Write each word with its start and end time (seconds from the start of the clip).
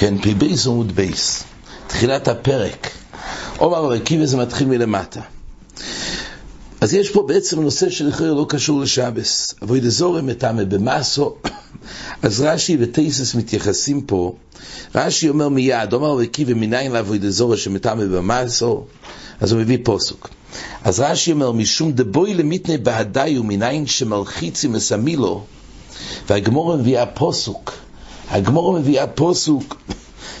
כן, 0.00 0.18
פי 0.18 0.34
בייס 0.34 0.66
עמוד 0.66 0.92
בייס, 0.92 1.44
תחילת 1.86 2.28
הפרק. 2.28 2.90
עומר 3.56 3.84
רבי 3.84 3.96
עקיבא 3.96 4.26
זה 4.26 4.36
מתחיל 4.36 4.66
מלמטה. 4.66 5.20
אז 6.80 6.94
יש 6.94 7.10
פה 7.10 7.24
בעצם 7.28 7.60
נושא 7.60 7.90
שלכאורה 7.90 8.30
לא 8.30 8.46
קשור 8.48 8.80
לשבס. 8.80 9.54
אבוי 9.62 9.80
דזורם 9.80 10.26
מטמא 10.26 10.64
במאסו. 10.64 11.34
אז 12.22 12.40
רש"י 12.40 12.76
וטייסס 12.80 13.34
מתייחסים 13.34 14.00
פה. 14.00 14.34
רש"י 14.94 15.28
אומר 15.28 15.48
מיד, 15.48 15.92
עומר 15.92 16.08
רבי 16.08 16.24
עקיבא 16.24 16.54
מניין 16.54 16.92
לאבוי 16.92 17.18
דזורם 17.18 17.56
שמטמא 17.56 18.04
במאסו. 18.04 18.84
אז 19.40 19.52
הוא 19.52 19.60
מביא 19.60 19.78
פוסוק. 19.82 20.28
אז 20.84 21.00
רש"י 21.00 21.32
אומר, 21.32 21.52
משום 21.52 21.92
דבוי 21.92 22.34
למיתנה 22.34 22.76
בהדי 22.78 23.38
ומניין 23.38 23.86
שמלחיצי 23.86 24.68
מסמילו, 24.68 25.44
והגמור 26.28 26.76
מביאה 26.76 27.06
פוסוק. 27.06 27.79
הגמור 28.30 28.72
מביאה 28.72 29.06
פוסוק, 29.06 29.76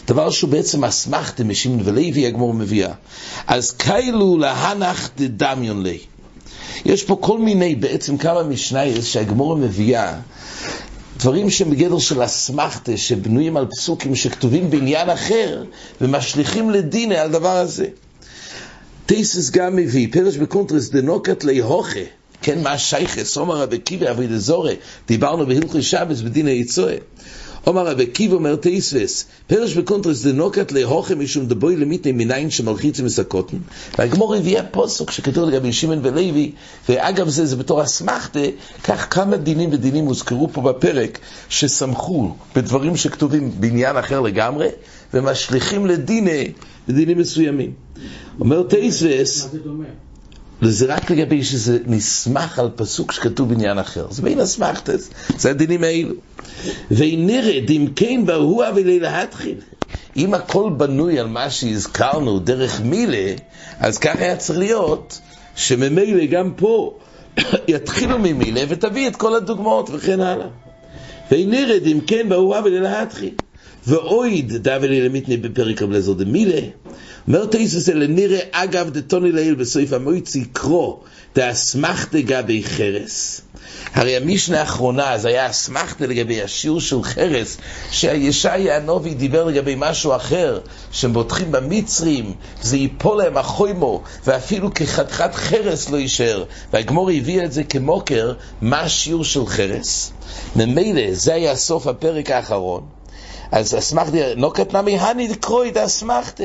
דבר 0.06 0.30
שהוא 0.30 0.50
בעצם 0.50 0.84
אסמכתה 0.84 1.44
משמעון 1.44 1.80
ולוי, 1.84 2.26
הגמור 2.26 2.54
מביאה. 2.54 2.92
אז 3.46 3.70
כאילו 3.70 4.38
להנח 4.38 5.10
דדמיון 5.16 5.82
לי. 5.82 5.98
יש 6.84 7.02
פה 7.04 7.18
כל 7.20 7.38
מיני, 7.38 7.74
בעצם 7.74 8.16
כמה 8.16 8.42
משנייס 8.42 9.04
שהגמור 9.04 9.56
מביאה, 9.56 10.14
דברים 11.18 11.50
שהם 11.50 11.70
בגדר 11.70 11.98
של 11.98 12.24
אסמכתה, 12.24 12.96
שבנויים 12.96 13.56
על 13.56 13.66
פסוקים 13.66 14.14
שכתובים 14.14 14.70
בעניין 14.70 15.10
אחר, 15.10 15.64
ומשליכים 16.00 16.70
לדין 16.70 17.12
על 17.12 17.30
דבר 17.30 17.56
הזה. 17.56 17.86
טייסס 19.06 19.50
גם 19.50 19.76
מביא, 19.76 20.08
פרש 20.12 20.36
בקונטרס 20.36 20.88
דנוקת 20.88 21.44
להוכה, 21.44 22.00
כן, 22.42 22.62
מה 22.62 22.78
שייכס, 22.78 23.36
אומר 23.36 23.56
רבי 23.56 23.78
קיבי 23.78 24.10
אבי 24.10 24.26
דזורי, 24.26 24.76
דיברנו 25.08 25.46
בהלכי 25.46 25.82
שבס 25.82 26.20
בדין 26.20 26.46
היצואה. 26.46 26.96
אומר 27.66 27.86
רבי 27.86 28.06
קיבי 28.06 28.34
אומר 28.34 28.56
טייסס, 28.56 29.26
פרש 29.46 29.76
בקונטרס 29.76 30.22
דנוקת 30.26 30.72
להוכה 30.72 31.14
משום 31.14 31.46
דבוי 31.46 31.76
למיתני 31.76 32.12
מניין 32.12 32.50
שמלחיצים 32.50 33.04
מסקוטן, 33.04 33.56
והגמור 33.98 34.34
הביאה 34.34 34.62
פוסוק 34.62 35.10
שכתוב 35.10 35.48
לגבי 35.48 35.72
שמעון 35.72 35.98
ולוי, 36.02 36.52
ואגב 36.88 37.28
זה, 37.28 37.46
זה 37.46 37.56
בתור 37.56 37.82
אסמכתה, 37.82 38.40
כך 38.84 39.14
כמה 39.14 39.36
דינים 39.36 39.70
ודינים 39.72 40.04
הוזכרו 40.04 40.48
פה 40.52 40.60
בפרק, 40.60 41.18
שסמכו 41.48 42.34
בדברים 42.56 42.96
שכתובים 42.96 43.50
בעניין 43.60 43.96
אחר 43.96 44.20
לגמרי, 44.20 44.68
ומשליכים 45.14 45.86
לדיני, 45.86 46.52
לדינים 46.88 47.18
מסוימים. 47.18 47.72
אומר 48.40 48.62
טייסס, 48.62 49.44
מה 49.44 49.50
זה 49.50 49.58
דומה? 49.58 49.84
וזה 50.62 50.94
רק 50.94 51.10
לגבי 51.10 51.44
שזה 51.44 51.78
נסמך 51.86 52.58
על 52.58 52.70
פסוק 52.76 53.12
שכתוב 53.12 53.48
בעניין 53.48 53.78
אחר. 53.78 54.06
זה 54.10 54.22
בין 54.22 54.40
אסמכתס, 54.40 55.10
זה 55.38 55.50
הדינים 55.50 55.84
האלו. 55.84 56.14
ונרד, 56.90 57.70
אם 57.70 57.86
כן 57.96 58.26
בהוא 58.26 58.64
אבי 58.68 59.00
להתחיל. 59.00 59.60
אם 60.16 60.34
הכל 60.34 60.70
בנוי 60.76 61.18
על 61.18 61.26
מה 61.26 61.50
שהזכרנו 61.50 62.38
דרך 62.38 62.80
מילה, 62.80 63.34
אז 63.80 63.98
ככה 63.98 64.18
היה 64.18 64.36
צריך 64.36 64.58
להיות, 64.58 65.20
שממילא 65.56 66.26
גם 66.26 66.52
פה 66.56 66.98
יתחילו 67.68 68.18
ממילה 68.18 68.60
ותביא 68.68 69.08
את 69.08 69.16
כל 69.16 69.34
הדוגמאות 69.34 69.90
וכן 69.92 70.20
הלאה. 70.20 70.46
ונרד, 71.32 71.86
אם 71.86 72.00
כן 72.06 72.28
בהוא 72.28 72.58
אבי 72.58 72.70
ואויד 73.90 74.56
דאבלי 74.56 75.00
למיתני 75.00 75.36
בפרק 75.36 75.82
רב 75.82 75.90
לזר 75.90 76.12
דמילה. 76.12 76.60
אומר 77.28 77.46
תייסס 77.46 77.88
אלה 77.88 78.06
נראה 78.06 78.40
אגב 78.52 78.90
דתוני 78.90 79.32
לעיל 79.32 79.54
בסויף 79.54 79.92
המויצי 79.92 80.44
קרו 80.52 81.00
דאסמכתה 81.34 82.20
גבי 82.20 82.62
חרס. 82.64 83.40
הרי 83.94 84.16
המשנה 84.16 84.60
האחרונה 84.60 85.12
אז 85.12 85.24
היה 85.24 85.50
אסמכתה 85.50 86.06
לגבי 86.06 86.42
השיעור 86.42 86.80
של 86.80 87.02
חרס 87.02 87.58
שהישעיה 87.90 88.76
הנובי 88.76 89.14
דיבר 89.14 89.44
לגבי 89.44 89.74
משהו 89.78 90.16
אחר 90.16 90.60
שהם 90.92 91.12
בוטחים 91.12 91.52
במצרים 91.52 92.34
זה 92.62 92.76
ייפול 92.76 93.18
להם 93.18 93.36
החוימו 93.36 94.02
ואפילו 94.26 94.74
כחתיכת 94.74 95.34
חרס 95.34 95.90
לא 95.90 95.96
יישאר 95.96 96.44
והגמור 96.72 97.10
הביא 97.10 97.44
את 97.44 97.52
זה 97.52 97.64
כמוקר 97.64 98.32
מה 98.60 98.80
השיעור 98.80 99.24
של 99.24 99.46
חרס 99.46 100.12
ממילא 100.56 101.14
זה 101.14 101.34
היה 101.34 101.56
סוף 101.56 101.86
הפרק 101.86 102.30
האחרון 102.30 102.99
אז 103.52 103.78
אסמכתה, 103.78 104.34
לא 104.36 104.52
קטנה 104.54 104.82
מהני 104.82 105.28
לקרוא 105.28 105.64
את 105.64 105.76
האסמכתה. 105.76 106.44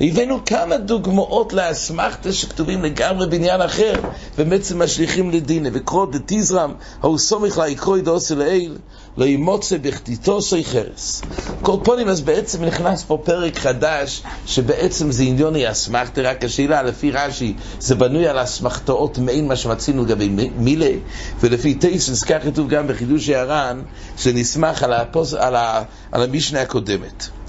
הבאנו 0.00 0.44
כמה 0.44 0.76
דוגמאות 0.76 1.52
לאסמכתה 1.52 2.32
שכתובים 2.32 2.82
לגמרי 2.82 3.26
בעניין 3.26 3.60
אחר, 3.60 3.92
ובעצם 4.38 4.82
משליכים 4.82 5.30
לדינה. 5.30 5.68
וקרוא 5.72 6.06
דתיזרם, 6.12 6.72
ההוא 7.02 7.18
סומך 7.18 7.58
לה 7.58 7.68
יקרוא 7.68 7.98
את 7.98 8.08
עושה 8.08 8.34
לעיל, 8.34 8.78
לא 9.16 9.24
ימוצא 9.24 9.76
בכתיתו 9.78 10.42
סוי 10.42 10.64
חרס. 10.64 11.22
כל 11.62 11.76
פונים, 11.84 12.08
אז 12.08 12.20
בעצם 12.20 12.64
נכנס 12.64 13.04
פה 13.04 13.18
פרק 13.24 13.58
חדש, 13.58 14.22
שבעצם 14.46 15.12
זה 15.12 15.22
עניוני 15.22 15.70
אסמכתה, 15.70 16.20
רק 16.20 16.44
השאלה, 16.44 16.82
לפי 16.82 17.10
רש"י, 17.10 17.54
זה 17.80 17.94
בנוי 17.94 18.28
על 18.28 18.42
אסמכתאות 18.42 19.18
מעין 19.18 19.48
מה 19.48 19.56
שמצינו 19.56 20.04
לגבי 20.04 20.28
מילה, 20.56 20.92
ולפי 21.40 21.74
טייסס, 21.74 22.24
כך 22.24 22.42
כתוב 22.44 22.68
גם 22.68 22.86
בחידוש 22.86 23.28
הערן, 23.28 23.82
שנסמך 24.16 24.82
על, 24.82 24.92
הפוס, 24.92 25.34
על, 25.34 25.56
ה, 25.56 25.82
על 26.12 26.22
המשנה 26.22 26.60
הקודמת. 26.60 27.39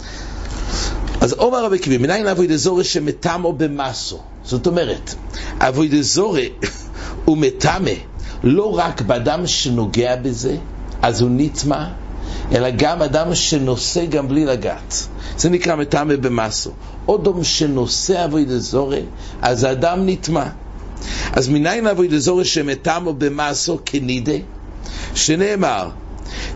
אז 1.22 1.34
עומר 1.34 1.66
רבי 1.66 1.80
קיבי, 1.80 1.98
מניין 1.98 2.28
אבוי 2.28 2.48
דזורי 2.48 2.84
שמתמו 2.84 3.54
במסו. 3.54 4.20
זאת 4.44 4.68
אומרת, 4.68 5.16
אבוי 5.60 5.88
דזורי 5.88 6.50
הוא 7.26 7.38
מטמא 7.38 7.92
לא 8.44 8.78
רק 8.78 9.02
באדם 9.02 9.48
שנוגע 9.48 10.16
בזה, 10.16 10.58
אז 11.02 11.22
הוא 11.22 11.30
נטמע, 11.34 11.88
אלא 12.52 12.70
גם 12.70 13.02
אדם 13.02 13.36
שנושא 13.36 14.06
גם 14.06 14.28
בלי 14.28 14.46
לגעת. 14.46 15.08
זה 15.38 15.50
נקרא 15.50 15.76
מטמא 15.76 16.16
במסו. 16.16 16.72
אודום 17.08 17.44
שנושא 17.44 18.26
אבוי 18.26 18.46
דזורי, 18.46 19.04
אז 19.42 19.64
האדם 19.64 20.06
נטמע. 20.06 20.46
אז 21.34 21.50
מניין 21.50 21.88
אבוי 21.88 22.08
דזורי 22.08 22.46
שמתמו 22.46 23.14
במסו 23.14 23.80
כנידה, 23.86 24.38
שנאמר, 25.16 25.90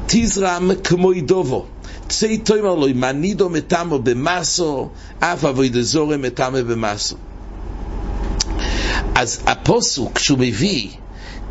תזרם 0.05 0.71
כמו 0.83 1.13
ידובו. 1.13 1.65
צי 2.09 2.37
תאמר 2.37 2.75
לו, 2.75 2.87
מנידו 2.95 3.49
מטמו 3.49 3.99
במסו, 3.99 4.89
אף 5.19 5.45
אבוי 5.45 5.69
דזורם 5.69 6.21
מטמו 6.21 6.57
במסו. 6.67 7.15
אז 9.15 9.39
הפוסוק 9.47 10.19
שהוא 10.19 10.39
מביא, 10.39 10.89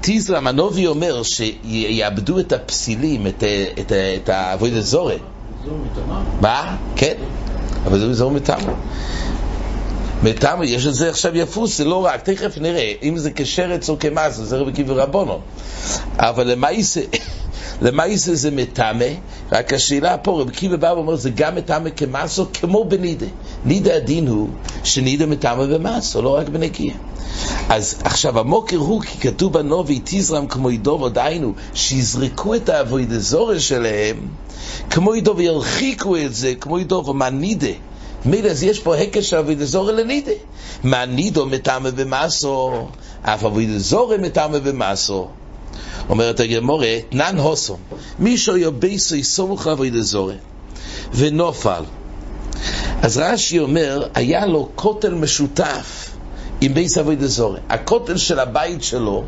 תיזרם 0.01 0.47
הנובי 0.47 0.87
אומר 0.87 1.23
שיאבדו 1.23 2.39
את 2.39 2.53
הפסילים, 2.53 3.27
את, 3.27 3.45
את, 3.81 3.93
את 3.93 4.29
האבוי 4.29 4.71
דזורם. 4.71 5.19
זו 5.65 5.71
מטמא? 5.71 6.21
מה? 6.41 6.77
כן, 6.97 7.15
אבל 7.87 7.99
זה 7.99 8.15
זורם 8.15 8.35
מטמו. 8.35 8.73
מטעם, 10.25 10.63
יש 10.63 10.87
את 10.87 10.95
זה 10.95 11.11
עכשיו 11.11 11.37
יפוס, 11.37 11.79
זה 11.79 11.85
לא 11.85 12.05
רק, 12.05 12.23
תכף 12.23 12.59
נראה, 12.59 12.93
אם 13.03 13.19
זה 13.19 13.31
כשרץ 13.35 13.89
או 13.89 13.99
כמס, 13.99 14.35
זה 14.35 14.57
רבי 14.57 14.73
קיבי 14.73 14.93
רבונו. 14.93 15.41
אבל 16.17 16.47
למעשה, 16.51 17.01
למעשה 17.83 18.35
זה 18.35 18.51
מטמא, 18.51 19.07
רק 19.53 19.73
השאלה 19.73 20.19
פה, 20.19 20.41
רבי 20.41 20.53
קיבי 20.53 20.77
בא 20.77 20.87
ואומר, 20.87 21.17
זה 21.17 21.31
גם 21.31 21.55
מטמא 21.55 21.91
כמסו, 21.91 22.47
כמו 22.53 22.85
בנידה. 22.85 23.27
נידה 23.65 23.97
הדין 23.97 24.29
הוא 24.29 24.49
שנידה 24.85 25.27
מטמא 25.27 25.67
במסו, 25.67 26.23
לא 26.23 26.37
רק 26.37 26.49
בנקייה. 26.49 26.95
אז 27.69 28.01
עכשיו 28.05 28.39
המוקר 28.39 28.77
הוא 28.77 29.03
כי 29.03 29.19
כתוב 29.19 29.53
בנובי 29.53 30.01
תזרם 30.05 30.47
כמו 30.47 30.71
ידובו, 30.71 31.09
דהיינו 31.09 31.53
שיזרקו 31.75 32.55
את 32.55 32.69
האבוידזורס 32.69 33.63
שלהם 33.63 34.17
כמו 34.91 35.15
דוה, 35.15 35.41
ירחיקו 35.41 36.17
את 36.17 36.35
זה 36.35 36.55
כמו 36.61 36.79
דוה, 36.79 37.15
מה 37.15 37.31
נידה? 37.31 37.67
מילא 38.25 38.49
אז 38.49 38.63
יש 38.63 38.81
פה 38.81 38.97
היקש 38.97 39.31
של 39.31 39.37
עבודה 39.37 39.73
זרה 39.73 39.95
לנידה. 39.95 40.33
מה 40.85 41.07
נידה 41.07 41.47
מטמא 41.47 41.91
במשא, 41.91 42.87
אף 43.23 43.45
עבודה 43.45 43.92
זרה 43.92 44.21
מטמא 44.21 44.59
במשא. 44.59 45.29
אומרת 46.09 46.41
הגמרא, 46.41 46.97
תנן 47.09 47.39
התם, 47.39 47.79
מי 48.19 48.29
שהיה 48.29 48.57
ביתו 48.57 49.17
סמוך 49.17 49.67
עבודה 49.73 50.11
זרה 50.11 50.35
ונפל. 51.15 51.83
אז 53.03 53.19
רש"י 53.19 53.59
אומר, 53.59 54.09
היה 54.15 54.47
לו 54.47 54.69
כותל 54.75 55.15
משותף 55.15 56.11
עם 56.61 56.75
בית 56.75 56.99
עבודה 56.99 57.27
זרה. 57.27 57.59
הכותל 57.69 58.17
של 58.17 58.41
הבית 58.41 58.83
שלו, 58.83 59.25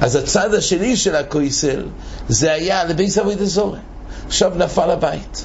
אז 0.00 0.16
הצד 0.16 0.54
השני 0.54 0.96
של 0.96 1.16
הכותל, 1.16 1.86
זה 2.28 2.52
היה 2.52 2.84
לבית 2.84 3.18
עבודה 3.18 3.44
זרה. 3.44 3.78
עכשיו 4.26 4.52
נפל 4.56 4.90
הבית. 4.90 5.44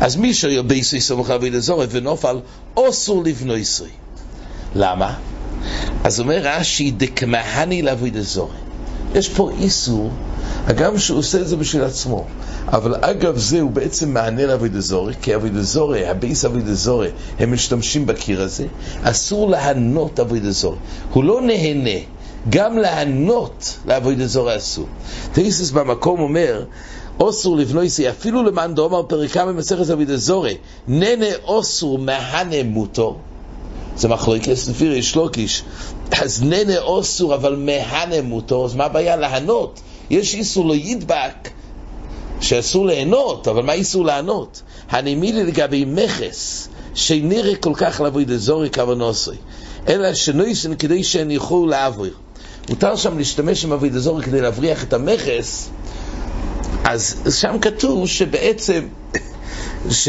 אז 0.00 0.16
מי 0.16 0.34
שהיה 0.34 0.62
ביתו 0.62 0.92
סמוך 0.92 1.30
עבודה 1.30 1.58
זרה 1.58 1.84
ונפל, 1.90 2.40
אסור 2.76 3.24
לבנותו. 3.24 3.90
למה? 4.74 5.14
אז 6.04 6.20
אומר 6.20 6.40
רש"י, 6.42 6.90
דקמהני 6.90 7.82
לעבודה 7.82 8.20
זרה. 8.20 8.67
יש 9.14 9.28
פה 9.28 9.50
איסור, 9.60 10.10
הגם 10.66 10.98
שהוא 10.98 11.18
עושה 11.18 11.40
את 11.40 11.48
זה 11.48 11.56
בשביל 11.56 11.84
עצמו. 11.84 12.26
אבל 12.66 12.94
אגב 13.00 13.36
זה 13.36 13.60
הוא 13.60 13.70
בעצם 13.70 14.14
מהנה 14.14 14.46
לעבודה 14.46 14.80
זרה, 14.80 15.12
כי 15.22 15.34
עבודה 15.34 15.62
זרה, 15.62 15.98
הבית 15.98 16.44
עבודה 16.44 16.72
זרה, 16.72 17.06
הם 17.38 17.52
משתמשים 17.52 18.06
בקיר 18.06 18.42
הזה, 18.42 18.66
אסור 19.02 19.50
להנות 19.50 20.20
עבודה 20.20 20.50
זרה. 20.50 20.76
הוא 21.12 21.24
לא 21.24 21.40
נהנה, 21.42 22.00
גם 22.48 22.78
להנות 22.78 23.78
לאבוידע 23.86 24.26
זורע 24.26 24.56
אסור. 24.56 24.86
תאיסס 25.32 25.70
במקום 25.70 26.20
אומר, 26.20 26.64
אוסור 27.20 27.56
לבנויסי, 27.56 28.10
אפילו 28.10 28.42
למען 28.42 28.74
דומר 28.74 29.02
פרקה 29.02 29.46
במסכת 29.46 29.90
אביד 29.90 30.10
אזורי, 30.10 30.56
ננה 30.88 31.26
אוסור 31.44 31.98
מהנה 31.98 32.62
מוטו, 32.64 33.16
זה 33.98 34.08
מחלוקס 34.08 34.68
לפי 34.68 34.88
ריש 34.88 35.16
לוקיש, 35.16 35.62
אז 36.22 36.42
ננה 36.42 36.78
אוסור 36.78 37.34
אבל 37.34 37.56
מהנה 37.56 38.22
מוטו, 38.22 38.64
אז 38.64 38.74
מה 38.74 38.84
הבעיה 38.84 39.16
לענות? 39.16 39.80
יש 40.10 40.34
איסור 40.34 40.66
לא 40.66 40.74
ידבק, 40.74 41.50
שאסור 42.40 42.86
ליהנות, 42.86 43.48
אבל 43.48 43.62
מה 43.62 43.72
איסור 43.72 44.04
לענות? 44.04 44.62
הנמילי 44.90 45.44
לגבי 45.44 45.84
מכס, 45.84 46.68
שנראה 46.94 47.56
כל 47.56 47.72
כך 47.74 48.00
לבוא 48.00 48.22
דזורי 48.22 48.70
כוונוסוי, 48.70 49.36
אלא 49.88 50.14
שנויסן 50.14 50.74
כדי 50.74 51.04
שהן 51.04 51.30
יוכלו 51.30 51.66
לעבור. 51.66 52.06
מותר 52.68 52.96
שם 52.96 53.18
להשתמש 53.18 53.64
עם 53.64 53.72
אבי 53.72 53.88
דזורי 53.88 54.22
כדי 54.22 54.40
להבריח 54.40 54.84
את 54.84 54.92
המכס, 54.92 55.70
אז 56.84 57.16
שם 57.40 57.58
כתוב 57.60 58.08
שבעצם, 58.08 58.86
ש, 59.90 60.08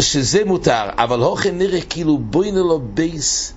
שזה 0.00 0.44
מותר, 0.44 0.84
אבל 0.98 1.20
הוכן 1.20 1.58
נראה 1.58 1.80
כאילו 1.80 2.18
בוינה 2.18 2.60
לו 2.60 2.80
בייס, 2.94 3.52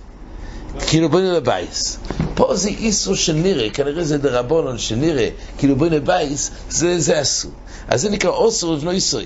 כאילו 0.88 1.10
בוינה 1.10 1.34
לו 1.34 1.44
בייס. 1.44 1.98
פה 2.36 2.56
זה 2.56 2.70
איסו 2.70 3.16
שנראה, 3.16 3.70
כנראה 3.70 4.04
זה 4.04 4.18
דרבונון 4.18 4.78
שנראה, 4.78 5.30
כאילו 5.58 5.76
בוינה 5.76 6.00
בייס, 6.00 6.52
זה, 6.70 7.00
זה 7.00 7.22
אסור. 7.22 7.52
אז 7.88 8.02
זה 8.02 8.10
נקרא 8.10 8.30
אוסר 8.30 8.72
לבנו 8.72 8.94
יסוי. 8.94 9.26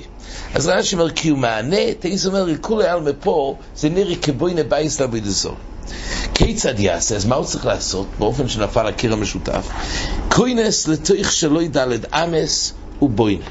אז 0.53 0.67
רש"י 0.67 0.95
אומר, 0.95 1.11
כי 1.11 1.29
הוא 1.29 1.37
מענה, 1.37 1.93
תאיס 1.99 2.25
אומר, 2.25 2.57
כולי 2.61 2.87
על 2.87 2.99
מפה, 2.99 3.55
זה 3.75 3.89
נראה 3.89 4.15
כבוינה 4.15 4.63
בייס 4.63 5.01
לבית 5.01 5.23
דזור. 5.23 5.55
כיצד 6.33 6.79
יעשה? 6.79 7.15
אז 7.15 7.25
מה 7.25 7.35
הוא 7.35 7.45
צריך 7.45 7.65
לעשות? 7.65 8.07
באופן 8.19 8.47
שנפל 8.47 8.87
הקיר 8.87 9.13
המשותף. 9.13 9.67
כוינס 10.29 10.87
לתוך 10.87 11.31
שלא 11.31 11.61
ידלת 11.61 12.13
אמס 12.13 12.73
ובוינה. 13.01 13.45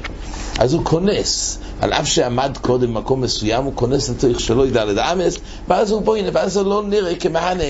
אז 0.59 0.73
הוא 0.73 0.85
כונס, 0.85 1.57
על 1.81 1.93
אף 1.93 2.07
שעמד 2.07 2.57
קודם 2.61 2.93
במקום 2.93 3.21
מסוים, 3.21 3.63
הוא 3.63 3.73
כונס 3.75 4.09
לתוך 4.09 4.39
שלא 4.39 4.67
ידלת 4.67 4.97
אמס, 4.97 5.37
ואז 5.67 5.91
הוא 5.91 6.01
בוינה, 6.01 6.29
ואז 6.33 6.53
זה 6.53 6.63
לא 6.63 6.83
נראה 6.83 7.15
כמהנה 7.15 7.63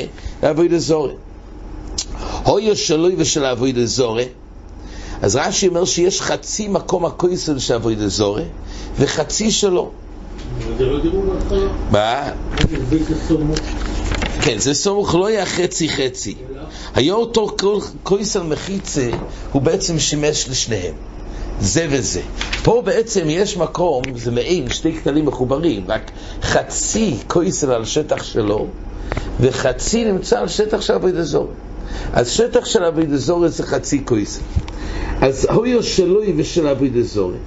לעבוד 0.43 0.73
אזורי. 0.73 1.13
הויו 2.43 2.75
שלוי 2.75 3.15
ושל 3.17 3.45
עבוד 3.45 3.77
אזורי, 3.77 4.25
אז 5.21 5.35
רש"י 5.35 5.67
אומר 5.67 5.85
שיש 5.85 6.21
חצי 6.21 6.67
מקום 6.67 7.05
הכויסל 7.05 7.59
של 7.59 7.73
עבוד 7.73 8.01
אזורי, 8.01 8.43
וחצי 8.99 9.51
שלו. 9.51 9.91
מה? 11.91 12.31
כן, 14.41 14.57
זה 14.57 14.73
סמוך 14.73 15.15
לא 15.15 15.27
היה 15.27 15.45
חצי 15.45 15.89
חצי. 15.89 16.35
היה 16.95 17.13
אותו 17.13 17.55
כויסל 18.03 18.43
מחיצה, 18.43 19.09
הוא 19.51 19.61
בעצם 19.61 19.99
שימש 19.99 20.49
לשניהם. 20.49 20.93
זה 21.59 21.87
וזה. 21.89 22.21
פה 22.65 22.81
בעצם 22.85 23.25
יש 23.29 23.57
מקום, 23.57 24.01
זה 24.15 24.31
מעין 24.31 24.69
שתי 24.69 24.93
כתלים 24.93 25.25
מחוברים, 25.25 25.83
רק 25.87 26.11
חצי 26.41 27.15
כויסל 27.27 27.71
על 27.71 27.85
שטח 27.85 28.23
שלו, 28.23 28.67
וחצי 29.39 30.05
נמצא 30.05 30.39
על 30.39 30.47
שטח 30.47 30.81
של 30.81 30.93
אבוי 30.93 31.11
דזורי. 31.11 31.53
אז 32.13 32.29
שטח 32.29 32.65
של 32.65 32.83
אבוי 32.83 33.05
דזורי 33.05 33.49
זה 33.49 33.63
חצי 33.63 34.05
כויסל. 34.05 34.41
אז 35.21 35.47
הויו 35.51 35.83
שלוי 35.83 36.33
ושל 36.37 36.67
אבוי 36.67 36.89
דזורי. 36.89 37.37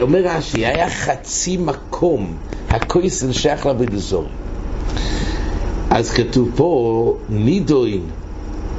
אומר 0.00 0.20
רש"י, 0.24 0.66
היה 0.66 0.90
חצי 0.90 1.56
מקום, 1.56 2.36
הכויסל 2.68 3.32
שייך 3.32 3.66
לאבוי 3.66 3.86
דזורי. 3.86 4.28
אז 5.90 6.10
כתוב 6.10 6.50
פה, 6.56 7.16
נידוין, 7.28 8.02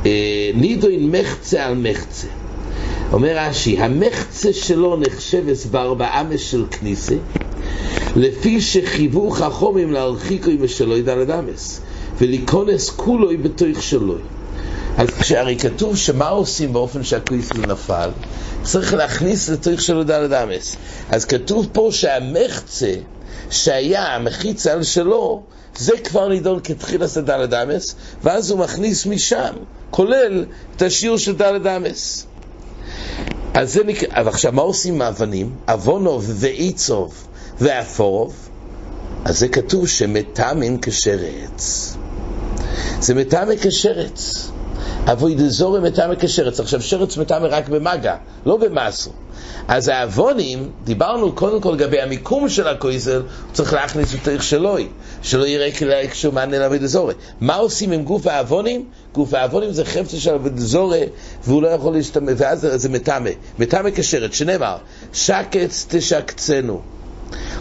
אה, 0.05 0.11
נידוין 0.55 1.11
מחצה 1.11 1.65
על 1.65 1.75
מחצה. 1.75 2.27
אומר 3.13 3.37
רש"י, 3.37 3.77
המחצה 3.77 4.53
שלו 4.53 4.97
נחשבס 4.97 5.65
בארבעה 5.65 6.23
של 6.37 6.65
כניסה, 6.71 7.15
לפי 8.15 8.61
שחייבו 8.61 9.29
חכומים 9.29 9.91
להרחיקו 9.91 10.49
עם 10.49 10.67
שלוי 10.67 11.01
דלת 11.01 11.29
אמס, 11.29 11.81
ולהיכנס 12.17 12.89
כולוי 12.89 13.37
בתוך 13.37 13.83
שלוי. 13.83 14.21
אז 14.97 15.09
כשהרי 15.09 15.57
כתוב 15.59 15.97
שמה 15.97 16.29
עושים 16.29 16.73
באופן 16.73 17.03
שהכניס 17.03 17.51
נפל, 17.53 18.09
צריך 18.63 18.93
להכניס 18.93 19.49
לתוך 19.49 19.81
שלוי 19.81 20.03
דלת 20.03 20.31
אמס. 20.31 20.75
אז 21.09 21.25
כתוב 21.25 21.67
פה 21.73 21.89
שהמחצה 21.91 22.93
שהיה 23.49 24.15
המחיצה 24.15 24.73
על 24.73 24.83
שלו, 24.83 25.43
זה 25.77 25.97
כבר 26.03 26.27
נידון 26.27 26.59
כתחילה 26.63 27.07
של 27.07 27.21
דלת 27.21 27.53
אמס, 27.53 27.95
ואז 28.23 28.51
הוא 28.51 28.59
מכניס 28.59 29.05
משם, 29.05 29.53
כולל 29.89 30.45
את 30.75 30.81
השיעור 30.81 31.17
של 31.17 31.35
דלת 31.35 31.65
אמס. 31.65 32.27
אז 33.53 33.73
זה 33.73 33.83
נקרא, 33.83 34.07
אבל 34.11 34.27
עכשיו 34.27 34.51
מה 34.51 34.61
עושים 34.61 34.93
עם 34.93 35.01
האבנים? 35.01 35.55
אבונוב 35.67 36.25
ואיצוב 36.27 37.27
ואפורוב, 37.59 38.49
אז 39.25 39.39
זה 39.39 39.47
כתוב 39.47 39.87
שמתאמן 39.87 40.77
כשרץ. 40.81 41.95
זה 42.99 43.13
מתאמן 43.15 43.55
כשרץ. 43.61 44.51
אבוי 45.11 45.35
דזורי 45.35 45.79
מטעמי 45.79 46.15
כשרץ. 46.19 46.59
עכשיו 46.59 46.81
שרץ 46.81 47.17
מטעמי 47.17 47.47
רק 47.47 47.69
במגע, 47.69 48.15
לא 48.45 48.57
במסו. 48.57 49.11
אז 49.71 49.87
האבונים, 49.87 50.71
דיברנו 50.83 51.31
קודם 51.31 51.61
כל 51.61 51.71
לגבי 51.71 52.01
המיקום 52.01 52.49
של 52.49 52.67
הכויסל, 52.67 53.15
הוא 53.15 53.53
צריך 53.53 53.73
להכניס 53.73 54.13
יותר 54.13 54.39
שלוי, 54.39 54.87
שלא 55.21 55.47
יראה 55.47 55.71
כאילו 55.71 55.91
כשהוא 56.11 56.33
מענה 56.33 56.59
לאבוי 56.59 56.79
דזורי. 56.79 57.13
מה 57.41 57.55
עושים 57.55 57.91
עם 57.91 58.03
גוף 58.03 58.27
האבונים? 58.27 58.85
גוף 59.13 59.33
האבונים 59.33 59.71
זה 59.71 59.85
חפצה 59.85 60.17
של 60.17 60.33
אבוי 60.33 60.49
דזורי, 60.49 61.03
והוא 61.43 61.61
לא 61.61 61.67
יכול 61.67 61.93
להשתמש, 61.93 62.33
ואז 62.37 62.67
זה 62.75 62.89
מטעמי. 62.89 63.31
מטעמי 63.59 63.91
כשרץ, 63.95 64.33
שנאמר, 64.33 64.77
שקץ 65.13 65.85
תשקצנו. 65.89 66.81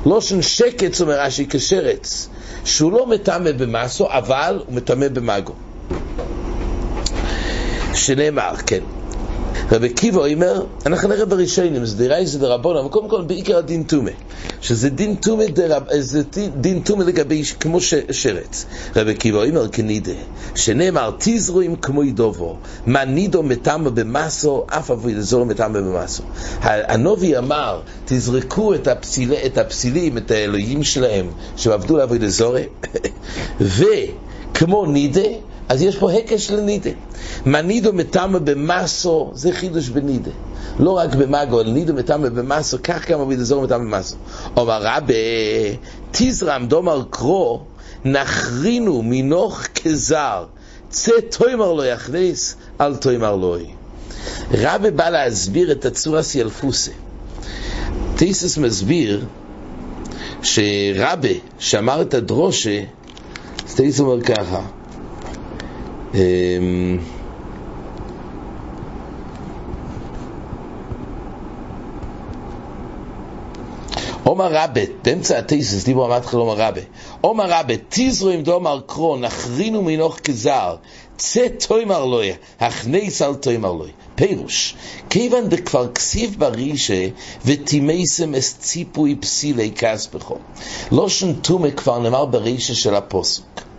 לא 0.07 0.21
שן 0.21 0.43
שקץ 0.43 1.01
אומר 1.01 1.21
רש"י 1.21 1.47
כשרץ, 1.51 2.29
שהוא 2.65 2.93
לא 2.93 3.07
מטמא 3.07 3.53
במסו, 3.53 4.07
אבל 4.11 4.63
הוא 4.67 4.75
מטמא 4.75 5.09
במאגו. 5.09 5.53
שנאמר, 7.95 8.57
כן. 8.67 8.81
רבי 9.73 9.89
קיבו 9.89 10.27
אומר, 10.27 10.65
אנחנו 10.87 11.09
נראה 11.09 11.25
בראשונים, 11.25 11.85
זה 11.85 11.97
דירה 11.97 12.17
איזה 12.17 12.39
דרבון, 12.39 12.77
אבל 12.77 12.89
קודם 12.89 13.09
כל 13.09 13.23
בעיקר 13.23 13.59
הדין 13.59 13.83
תומה, 13.83 14.11
שזה 14.61 14.91
דין 14.91 15.15
תומה, 15.15 15.47
דרב, 15.47 15.83
דין 16.57 16.81
תומה 16.81 17.05
לגבי 17.05 17.43
כמו 17.61 17.81
ש, 17.81 17.95
שרץ. 18.11 18.67
רבי 18.97 19.15
קיבו 19.15 19.43
אומר 19.43 19.69
כנידה, 19.69 20.13
שנאמר 20.55 21.11
תזרוים 21.19 21.77
כמו 21.77 22.05
ידובו, 22.05 22.57
מה 22.87 23.05
נידו 23.05 23.43
מטמא 23.43 23.91
במסו, 23.91 24.67
אף 24.69 24.91
אבוי 24.91 25.15
לזור 25.15 25.47
מטמא 25.47 25.81
במסו. 25.81 26.23
הנובי 26.63 27.39
אמר, 27.39 27.81
תזרקו 28.05 28.75
את, 28.75 28.89
הפסיל, 28.89 29.33
את 29.47 29.59
הפסילים, 29.59 30.19
את 30.19 30.31
האלוהים 30.31 30.83
שלהם, 30.83 31.31
שעבדו 31.57 31.97
לעבוד 31.97 32.23
לזורי, 32.23 32.65
וכמו 33.77 34.87
נידה, 34.87 35.29
אז 35.71 35.83
יש 35.83 35.97
פה 35.97 36.13
הקש 36.13 36.51
לנידה. 36.51 36.91
מה 37.45 37.63
נידו 37.63 37.93
מטמא 37.93 38.39
במסו, 38.39 39.31
זה 39.35 39.53
חידוש 39.53 39.89
בנידה. 39.89 40.31
לא 40.79 40.91
רק 40.91 41.15
במאגו, 41.15 41.61
אלא 41.61 41.73
נידו 41.73 41.95
מטמא 41.95 42.29
במסו, 42.29 42.79
כך 42.83 43.11
גם 43.11 43.21
אביד 43.21 43.41
אזור 43.41 43.63
מטמא 43.63 43.79
במסו. 43.79 44.17
אומר 44.57 44.81
רבה, 44.83 45.15
תזרם 46.11 46.67
דומר 46.67 47.03
קרו, 47.11 47.63
נחרינו 48.05 49.03
מנוך 49.05 49.63
כזר, 49.75 50.45
צא 50.89 51.13
תוימר 51.31 51.73
לו 51.73 51.85
יכניס, 51.85 52.57
אל 52.81 52.97
תוימר 52.97 53.37
לו. 53.37 53.57
רבה 54.51 54.91
בא 54.91 55.11
להסביר 55.11 55.73
את 55.73 55.85
הצורה 55.85 56.23
סיילפוסה. 56.23 56.91
תיסס 58.17 58.59
מסביר 58.59 59.25
שרבה 60.43 61.29
שאמר 61.59 62.03
את 62.03 62.15
הדרושה, 62.15 62.83
תיסס 63.75 64.01
אומר 64.01 64.23
ככה, 64.23 64.61
עומר 74.25 74.49
רבה, 74.53 74.81
באמצע 75.05 75.39
הטיסס, 75.39 75.85
דיבור 75.85 76.07
אמרת 76.07 76.25
לך 76.25 76.35
עומר 76.35 76.53
רבה. 76.53 76.81
עומר 77.21 77.45
רבה, 77.49 77.75
תזרו 77.89 78.31
עם 78.31 78.43
דומר 78.43 78.81
קרו, 78.87 79.17
נחרינו 79.17 79.83
מנוך 79.83 80.19
כזר, 80.19 80.77
צא 81.17 81.49
תוימר 81.67 82.05
לוי, 82.05 82.33
הכניס 82.61 83.23
על 83.23 83.35
תוימר 83.35 83.73
לוי. 83.73 83.91
פירוש, 84.15 84.75
כיוון 85.11 85.49
דכבר 85.49 85.93
כסיב 85.93 86.35
ברישה 86.39 87.09
ותימייסם 87.45 88.35
אס 88.35 88.57
ציפוי 88.59 89.17
פסילי 89.21 89.73
כסבכו. 89.77 90.37
לא 90.93 91.09
שנתומה 91.09 91.71
כבר 91.71 91.99
נאמר 91.99 92.25
ברישה 92.25 92.75
של 92.75 92.95
הפוסק. 92.95 93.70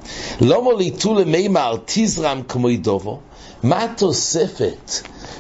לא 0.42 0.64
מוליטו 0.64 1.16
למימר 1.16 1.78
תזרם 1.86 2.42
כמו 2.48 2.70
ידובו, 2.70 3.20
מה 3.64 3.84
התוספת 3.84 4.92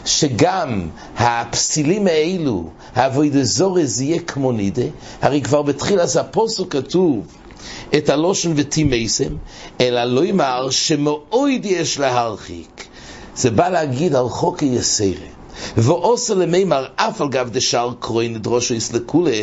שגם 0.06 0.89
הפסילים 1.18 2.08
האלו, 2.08 2.70
האבוידזורס 2.96 4.01
יהיה 4.01 4.20
כמו 4.20 4.51
נידה? 4.51 4.84
הרי 5.22 5.41
כבר 5.41 5.62
בתחילת 5.62 6.15
הפוסק 6.15 6.63
כתוב 6.70 7.25
את 7.98 8.10
הלושן 8.10 8.53
ותימייסם, 8.56 9.36
אלא 9.82 10.03
לא 10.03 10.25
יאמר 10.25 10.70
שמאוד 10.70 11.65
יש 11.65 12.00
להרחיק. 12.00 12.86
זה 13.36 13.51
בא 13.51 13.70
להגיד 13.70 14.15
על 14.15 14.30
חוק 14.30 14.60
היסרה. 14.60 15.32
ועושה 15.77 16.34
למימר 16.34 16.86
אף 16.96 17.22
על 17.22 17.30
גב 17.30 17.50
דשאר 17.50 17.94
קרוי 18.00 18.27
נדרושו 18.27 18.74
יסלקולה 18.74 19.41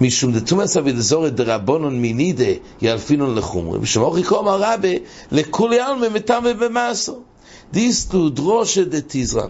משום 0.00 0.32
דתומס 0.32 0.76
אבי 0.76 0.92
דזורי 0.92 1.30
דרבונון 1.30 2.00
מינידה 2.00 2.52
ילפינון 2.82 3.34
לחומרי 3.34 3.78
ושמוכי 3.78 4.22
קומר 4.22 4.62
רבי 4.62 4.98
לכולי 5.32 5.80
עלמי 5.80 6.08
מטמא 6.08 6.52
במאסו 6.52 7.16
דיסטו 7.72 8.28
דרושה 8.28 8.84
דתיזרן 8.84 9.48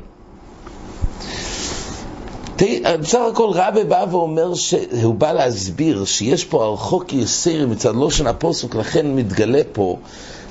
בסך 3.01 3.19
הכל 3.33 3.51
רבי 3.53 3.85
בא 3.85 4.07
ואומר 4.11 4.55
שהוא 4.55 5.15
בא 5.15 5.33
להסביר 5.33 6.05
שיש 6.05 6.45
פה 6.45 6.65
הרחוק 6.65 7.13
יסיר 7.13 7.67
מצד 7.67 7.95
לושן 7.95 8.27
הפוסק, 8.27 8.75
לכן 8.75 9.07
מתגלה 9.15 9.61
פה 9.73 9.99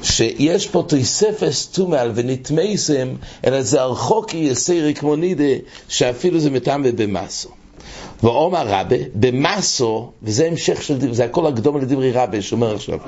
שיש 0.03 0.67
פה 0.67 0.83
תויספס 0.88 1.67
תומל 1.67 2.12
ונתמייסם, 2.15 3.07
אלא 3.45 3.62
זה 3.62 3.81
הרחוק 3.81 4.33
יסיר 4.33 4.93
כמו 4.93 5.15
נידה, 5.15 5.53
שאפילו 5.89 6.39
זה 6.39 6.50
מטמא 6.50 6.91
במאסו. 6.95 7.50
ואומר 8.24 8.68
רבה, 8.68 8.96
במסו, 9.15 10.12
וזה 10.24 10.48
המשך 10.48 10.82
של 10.82 11.13
זה 11.13 11.25
הכל 11.25 11.48
הקדום 11.48 11.77
לדברי 11.77 12.12
רבה 12.12 12.42
שאומר 12.42 12.75
עכשיו. 12.75 13.00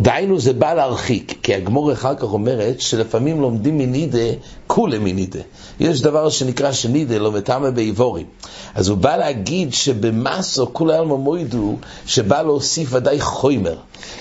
דהיינו 0.00 0.40
זה 0.40 0.52
בא 0.52 0.74
להרחיק, 0.74 1.34
כי 1.42 1.54
הגמור 1.54 1.92
אחר 1.92 2.14
כך 2.14 2.32
אומרת 2.32 2.80
שלפעמים 2.80 3.40
לומדים 3.40 3.78
מנידה, 3.78 4.18
כולי 4.66 4.98
מנידה. 4.98 5.40
יש 5.80 6.02
דבר 6.02 6.30
שנקרא 6.30 6.72
שנידה, 6.72 7.18
לא 7.18 7.32
מטעמה 7.32 7.70
באיבורים. 7.70 8.26
אז 8.74 8.88
הוא 8.88 8.98
בא 8.98 9.16
להגיד 9.16 9.74
שבמסו 9.74 10.72
כולי 10.72 10.96
עלמא 10.96 11.16
מוידו, 11.16 11.76
שבא 12.06 12.42
להוסיף 12.42 12.88
ודאי 12.92 13.20
חוימר. 13.20 13.76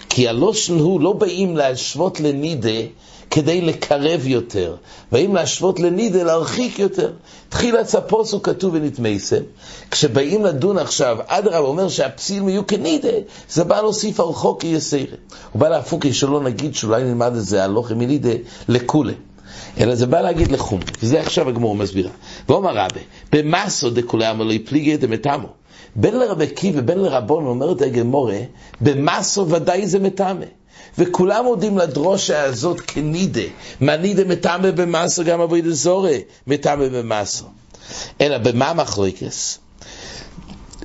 כי 0.09 0.27
הלושן 0.27 0.79
הוא 0.79 1.01
לא 1.01 1.13
באים 1.13 1.57
להשוות 1.57 2.19
לנידה, 2.19 2.79
כדי 3.31 3.61
לקרב 3.61 4.27
יותר, 4.27 4.75
ואם 5.11 5.35
להשוות 5.35 5.79
לנידה, 5.79 6.23
להרחיק 6.23 6.79
יותר. 6.79 7.11
תחילת 7.49 7.95
הפוסוק 7.95 8.45
כתוב 8.45 8.73
ונתמייסם, 8.73 9.41
כשבאים 9.91 10.45
לדון 10.45 10.77
עכשיו, 10.77 11.17
אדרבה 11.27 11.57
אומר 11.57 11.89
שהפסילים 11.89 12.49
יהיו 12.49 12.67
כנידה, 12.67 13.09
זה 13.49 13.63
בא 13.63 13.81
להוסיף 13.81 14.19
הרחוק 14.19 14.63
יסיירה. 14.63 15.15
הוא 15.51 15.59
בא 15.59 15.69
להפוק 15.69 16.11
שלא 16.11 16.41
נגיד 16.41 16.75
שאולי 16.75 17.03
נלמד 17.03 17.35
את 17.35 17.45
זה 17.45 17.63
הלוך 17.63 17.91
מנידה 17.91 18.33
לכולה. 18.69 19.13
אלא 19.79 19.95
זה 19.95 20.05
בא 20.05 20.21
להגיד 20.21 20.51
לחום, 20.51 20.79
וזה 21.03 21.21
עכשיו 21.21 21.49
הגמור 21.49 21.75
מסבירה. 21.75 22.09
ואומר 22.49 22.77
רבי, 22.77 22.99
במסו 23.31 23.89
דכולי 23.89 24.31
אמר 24.31 24.43
לא 24.43 24.53
יפליגי 24.53 24.97
דמתמו. 24.97 25.47
בין 25.95 26.19
לרבי 26.19 26.47
קי 26.47 26.71
ובין 26.75 26.99
לרבון 26.99 27.45
אומרת 27.45 27.81
הגמורה, 27.81 28.39
במסו 28.81 29.49
ודאי 29.49 29.87
זה 29.87 29.99
מטמא. 29.99 30.45
וכולם 30.97 31.45
מודים 31.45 31.77
לדרושה 31.77 32.43
הזאת 32.43 32.81
כנידה. 32.81 33.41
מה 33.79 33.97
נידה 33.97 34.23
מטמא 34.23 34.71
במסו 34.71 35.23
גם 35.23 35.41
אבוי 35.41 35.61
דזורי 35.61 36.21
מטמא 36.47 36.87
במסו. 36.87 37.45
אלא 38.21 38.37
במה 38.37 38.73
מחלוקס? 38.73 39.59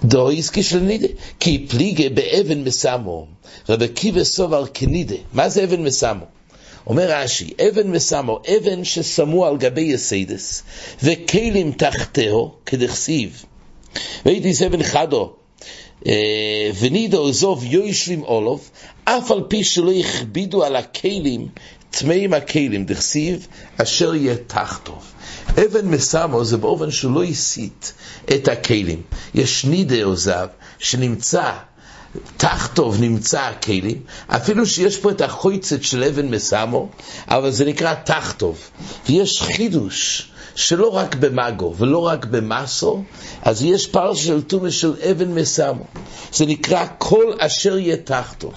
דאיתקש 0.04 0.62
לנידה. 0.62 1.08
כי 1.40 1.66
פליגי 1.68 2.08
באבן 2.08 2.64
מסמא. 2.64 3.26
רבי 3.68 3.88
עקיבא 3.88 4.24
סובר 4.24 4.66
כנידה. 4.74 5.16
מה 5.32 5.48
זה 5.48 5.64
אבן 5.64 5.82
מסמא? 5.82 6.24
אומר 6.86 7.10
רש"י, 7.10 7.50
אבן 7.68 7.90
מסמא, 7.90 8.40
אבן 8.56 8.84
ששמו 8.84 9.46
על 9.46 9.56
גבי 9.56 9.80
יתדות, 9.80 10.62
וכלים 11.02 11.72
תחתיהו, 11.72 12.54
כדכתיב. 12.66 13.44
והיתית 14.24 14.66
אבן 14.66 14.82
חדה, 14.82 15.32
ונידה 16.80 17.28
וזב 17.28 17.64
יושבים 17.64 18.22
עליו, 18.22 18.70
אף 19.08 19.30
על 19.30 19.42
פי 19.48 19.64
שלא 19.64 19.90
יכבידו 19.90 20.64
על 20.64 20.76
הכלים, 20.76 21.48
טמאים 21.90 22.34
הכלים, 22.34 22.84
דכתיב, 22.84 23.46
אשר 23.82 24.14
יהיה 24.14 24.36
תחתיו. 24.46 25.04
אבן 25.50 25.88
מסמו 25.88 26.44
זה 26.44 26.56
באופן 26.56 26.90
שהוא 26.90 27.14
לא 27.14 27.24
הסיט 27.24 27.86
את 28.34 28.48
הכלים. 28.48 29.02
יש 29.34 29.64
נידה 29.64 30.04
עוזב 30.04 30.46
שנמצא 30.78 31.52
תחתוב 32.36 33.00
נמצא 33.00 33.40
הכלים, 33.40 34.02
אפילו 34.28 34.66
שיש 34.66 34.96
פה 34.96 35.10
את 35.10 35.20
החויצת 35.20 35.82
של 35.82 36.04
אבן 36.04 36.28
מסמו, 36.28 36.88
אבל 37.28 37.50
זה 37.50 37.64
נקרא 37.64 37.94
תחתוב. 37.94 38.70
ויש 39.08 39.42
חידוש 39.42 40.30
שלא 40.56 40.88
רק 40.88 41.14
במאגו 41.14 41.74
ולא 41.76 41.98
רק 41.98 42.24
במסו, 42.24 43.02
אז 43.42 43.62
יש 43.62 43.86
פרש 43.86 44.26
של 44.26 44.42
טומא 44.42 44.70
של 44.70 44.94
אבן 45.10 45.34
מסמו. 45.34 45.84
זה 46.32 46.46
נקרא 46.46 46.86
כל 46.98 47.32
אשר 47.38 47.78
יהיה 47.78 47.96
תחתו. 47.96 48.50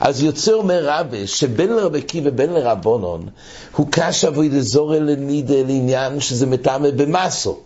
אז 0.00 0.22
יוצא 0.22 0.52
אומר 0.52 0.88
רבי, 0.88 1.26
שבין 1.26 1.72
לרבקי 1.72 2.20
ובין 2.24 2.52
לרבונון, 2.52 3.28
הוא 3.76 3.86
קש 3.90 4.24
אבוי 4.24 4.48
דזורי 4.48 5.00
לנידה 5.00 5.62
לעניין 5.62 6.20
שזה 6.20 6.46
מטעמה 6.46 6.90
במסו. 6.90 7.58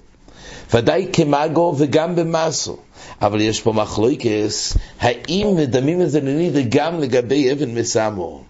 ודאי 0.75 1.07
כמאגו 1.13 1.75
וגם 1.79 2.17
במסו. 2.17 2.77
אבל 3.23 3.41
יש 3.41 3.61
פה 3.61 3.73
מחלוקס, 3.73 4.77
האם 5.01 5.57
מדמים 5.57 6.03
את 6.03 6.11
זה 6.11 6.21
לנידה 6.21 6.61
גם 6.69 7.01
לגבי 7.01 7.53
אבן 7.53 7.71
מסמו? 7.75 8.50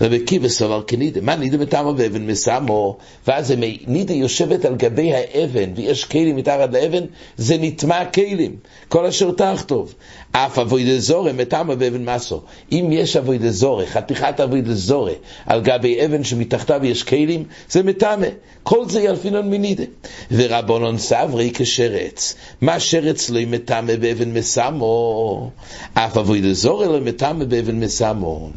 רבי 0.00 0.18
קיבא 0.18 0.48
סובר 0.48 0.82
כנידה, 0.86 1.20
מה 1.20 1.36
נידה 1.36 1.58
מטעמו 1.58 1.94
באבן 1.94 2.26
מסמו, 2.26 2.96
ואז 3.26 3.54
נידה 3.86 4.14
יושבת 4.14 4.64
על 4.64 4.76
גבי 4.76 5.12
האבן, 5.14 5.70
ויש 5.76 6.04
כלים 6.04 6.36
מתחת 6.36 6.72
לאבן, 6.72 7.04
זה 7.36 7.56
נטמע 7.60 8.04
כלים, 8.04 8.56
כל 8.88 9.06
אשר 9.06 9.30
תחתוב. 9.30 9.94
אף 10.32 10.58
אבוידה 10.58 10.98
זורה 10.98 11.32
מטעמו 11.32 11.76
באבן 11.76 12.04
מסו. 12.04 12.40
אם 12.72 12.88
יש 12.92 13.16
אבוידה 13.16 13.50
זורה, 13.50 13.86
חתיכת 13.86 14.40
אבוידה 14.40 14.74
זורה, 14.74 15.12
על 15.46 15.60
גבי 15.60 16.04
אבן 16.04 16.24
שמתחתיו 16.24 16.80
יש 16.84 17.02
כלים, 17.02 17.44
זה 17.70 17.82
מטעמה. 17.82 18.26
כל 18.62 18.88
זה 18.88 19.00
ילפינון 19.00 19.50
מנידה. 19.50 19.84
ורבונון 20.30 20.98
סברי 20.98 21.50
כשרץ. 21.54 22.34
מה 22.60 22.80
שרץ 22.80 23.30
לא 23.30 23.40
מטעמה 23.46 23.96
באבן 23.96 24.32
מסמו? 24.32 25.50
אף 25.94 26.16
אבוידה 26.16 26.52
זורה 26.52 26.86
לא 26.86 27.00
מטעמה 27.00 27.44
באבן 27.44 27.80
מסמו. 27.80 28.50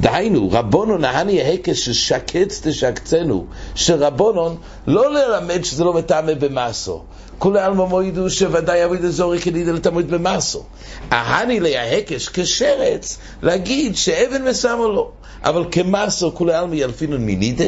דהיינו, 0.00 0.50
רבונון 0.52 1.00
נהני 1.00 1.42
ההקס 1.42 1.76
ששקץ 1.76 2.60
תשקצנו, 2.66 3.46
שרבונון 3.74 4.56
לא 4.86 5.12
ללמד 5.12 5.64
שזה 5.64 5.84
לא 5.84 5.94
מטעמה 5.94 6.34
במסו. 6.34 7.02
כולי 7.38 7.60
עלמא 7.60 7.84
מוידו 7.84 8.30
שוודאי 8.30 8.84
אביד 8.84 9.04
אזורי 9.04 9.40
כנידה 9.40 9.72
לתמוד 9.72 10.10
במסו. 10.10 10.62
ההני 11.10 11.60
לההקש 11.60 12.28
כשרץ 12.28 13.18
להגיד 13.42 13.96
שאבן 13.96 14.42
מסמו 14.42 14.92
לא. 14.92 15.10
אבל 15.44 15.64
כמסו 15.70 16.34
כולי 16.34 16.54
עלמא 16.54 16.74
ילפינו 16.74 17.16
מנידה, 17.20 17.64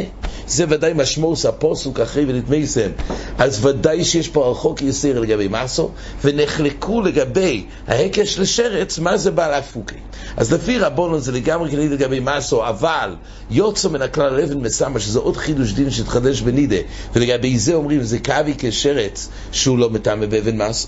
זה 0.47 0.65
ודאי 0.69 0.93
משמעוס 0.95 1.47
הפוסוק 1.47 2.01
אחרי 2.01 2.25
ונתמייסם. 2.29 2.91
אז 3.39 3.67
ודאי 3.67 4.05
שיש 4.05 4.29
פה 4.29 4.51
רחוק 4.51 4.83
יסיר 4.83 5.21
לגבי 5.21 5.49
מסו, 5.49 5.91
ונחלקו 6.25 7.01
לגבי 7.01 7.65
ההקש 7.89 8.39
לשרץ, 8.39 8.99
מה 8.99 9.17
זה 9.17 9.31
בעל 9.31 9.55
הפוקי. 9.55 9.95
אז 10.37 10.53
לפי 10.53 10.79
רבונו 10.79 11.21
זה 11.21 11.33
לגמרי 11.33 11.71
כנידה 11.71 11.95
לגבי 11.95 12.21
מסו, 12.21 12.69
אבל 12.69 13.15
יוצא 13.51 13.89
מן 13.89 14.03
הכלל 14.03 14.41
אבן 14.41 14.61
מסמה, 14.61 15.01
שזה 15.01 15.19
עוד 15.19 15.37
חידוש 15.37 15.73
דין 15.73 15.91
שהתחדש 15.91 16.41
בנידה, 16.41 16.77
ולגבי 17.15 17.59
זה 17.59 17.75
אומרים 17.75 18.03
זה 18.03 18.19
כאבי 18.19 18.55
כשרץ, 18.59 19.29
שהוא 19.57 19.79
לא 19.79 19.91
מטעמה 19.91 20.27
באבן 20.27 20.63
מס, 20.63 20.87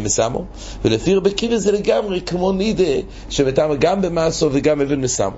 מסמו, 0.00 0.44
ולפי 0.84 1.14
רבי 1.14 1.30
קיבי 1.30 1.58
זה 1.58 1.72
לגמרי 1.72 2.20
כמו 2.20 2.52
נידה, 2.52 2.84
שמטעמה 3.28 3.74
גם 3.74 4.02
במסו 4.02 4.48
וגם 4.52 4.80
אבן 4.80 5.00
מסמו. 5.00 5.36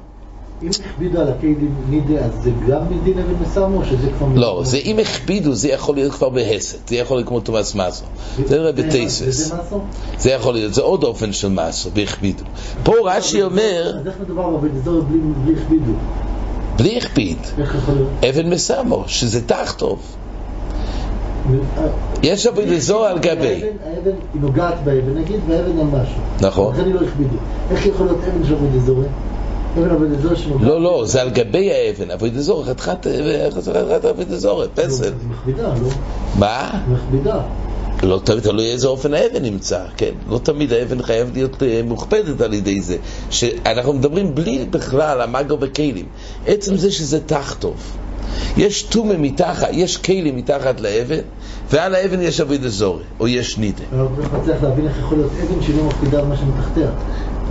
אם 0.62 0.68
הכבידו 0.86 1.20
על 1.20 1.28
הכלים 1.28 1.74
נידה, 1.88 2.24
אז 2.24 2.32
זה 2.42 2.50
גם 2.68 2.80
מדין 2.90 3.18
אבן 3.18 3.34
מסמו, 3.42 3.76
או 3.76 3.84
שזה 3.84 4.08
כבר... 4.18 4.26
לא, 4.34 4.62
זה 4.64 4.76
אם 4.76 4.98
הכבידו, 4.98 5.54
זה 5.54 5.68
יכול 5.68 5.94
להיות 5.94 6.12
כבר 6.12 6.28
בהסת, 6.28 6.88
זה 6.88 6.96
יכול 6.96 7.16
להיות 7.16 7.28
כמו 7.28 7.40
תומאס 7.40 7.74
מסו. 7.74 8.04
זה 8.46 8.68
רבי 8.68 8.90
טייסס. 8.90 9.52
זה 10.18 10.30
יכול 10.30 10.54
להיות, 10.54 10.74
זה 10.74 10.82
עוד 10.82 11.04
אופן 11.04 11.32
של 11.32 11.48
מסו, 11.48 11.90
בהכבידו. 11.90 12.44
פה 12.82 12.94
רש"י 13.04 13.42
אומר... 13.42 13.92
אז 14.00 14.06
איך 14.06 14.14
מדובר 14.20 14.54
אבל 14.58 14.68
זה 14.84 14.90
בלי 15.44 15.54
הכבידו? 15.62 15.92
בלי 16.76 16.98
הכביד. 16.98 17.38
איך 17.58 17.74
יכול 17.74 17.94
להיות? 17.94 18.10
אבן 18.28 18.50
מסמו, 18.50 19.04
שזה 19.06 19.46
תחתוב. 19.46 19.98
יש 22.22 22.46
אבוי 22.46 22.64
דזור 22.76 23.06
על 23.06 23.18
גבי. 23.18 23.62
האבן 23.84 24.10
היא 24.34 24.40
נוגעת 24.40 24.74
באבן, 24.84 25.18
נגיד, 25.18 25.40
והאבן 25.48 25.78
על 25.78 25.86
משהו. 25.86 26.20
נכון. 26.40 26.74
לכן 26.74 26.84
היא 26.84 26.94
לא 26.94 27.00
הכבידו. 27.00 27.36
איך 27.70 27.86
יכול 27.86 28.06
להיות 28.06 28.18
אבן 28.24 28.44
של 28.46 28.54
שנוגעת... 30.36 30.68
לא, 30.68 30.82
לא, 30.82 31.02
זה 31.06 31.22
על 31.22 31.30
גבי 31.30 31.70
האבן, 31.72 32.10
אבוי 32.10 32.30
דזור, 32.30 32.64
חתיכת 32.64 33.06
חתיכת 33.50 34.04
אבוי 34.04 34.24
דזור, 34.24 34.64
פסל. 34.74 35.04
היא 35.04 35.12
מכבידה, 35.30 35.68
לא? 35.68 35.88
מה? 36.38 36.82
מכבידה. 36.88 37.40
לא 38.02 38.20
תמיד, 38.24 38.40
תלוי 38.40 38.72
איזה 38.72 38.88
אופן 38.88 39.14
האבן 39.14 39.42
נמצא, 39.42 39.84
כן? 39.96 40.10
לא 40.28 40.38
תמיד 40.38 40.72
האבן 40.72 41.02
חייב 41.02 41.30
להיות 41.32 41.62
אה, 41.62 41.80
מוכפדת 41.84 42.40
על 42.40 42.54
ידי 42.54 42.80
זה. 42.80 42.96
שאנחנו 43.30 43.92
מדברים 43.92 44.34
בלי 44.34 44.66
בכלל 44.70 45.20
המאגו 45.20 45.56
וכלים. 45.60 46.06
עצם 46.46 46.76
זה 46.76 46.90
שזה 46.90 47.20
תחתוב. 47.20 47.96
יש 48.56 48.82
טומא 48.82 49.14
מתחת, 49.18 49.68
יש 49.72 49.96
כלים 49.96 50.36
מתחת 50.36 50.80
לאבן, 50.80 51.20
ועל 51.70 51.94
האבן 51.94 52.20
יש 52.22 52.40
אביד 52.40 52.64
אזורי, 52.64 53.02
או 53.20 53.28
יש 53.28 53.58
נידה. 53.58 53.84
אני 53.92 53.98
לא 53.98 54.08
מצליח 54.40 54.62
להבין 54.62 54.86
איך 54.86 54.98
יכול 54.98 55.18
להיות 55.18 55.32
אבן 55.32 55.62
שהיא 55.62 55.76
לא 55.76 55.84
מקפידה 55.84 56.18
על 56.18 56.24
מה 56.24 56.36
שמתחתיה. 56.36 56.90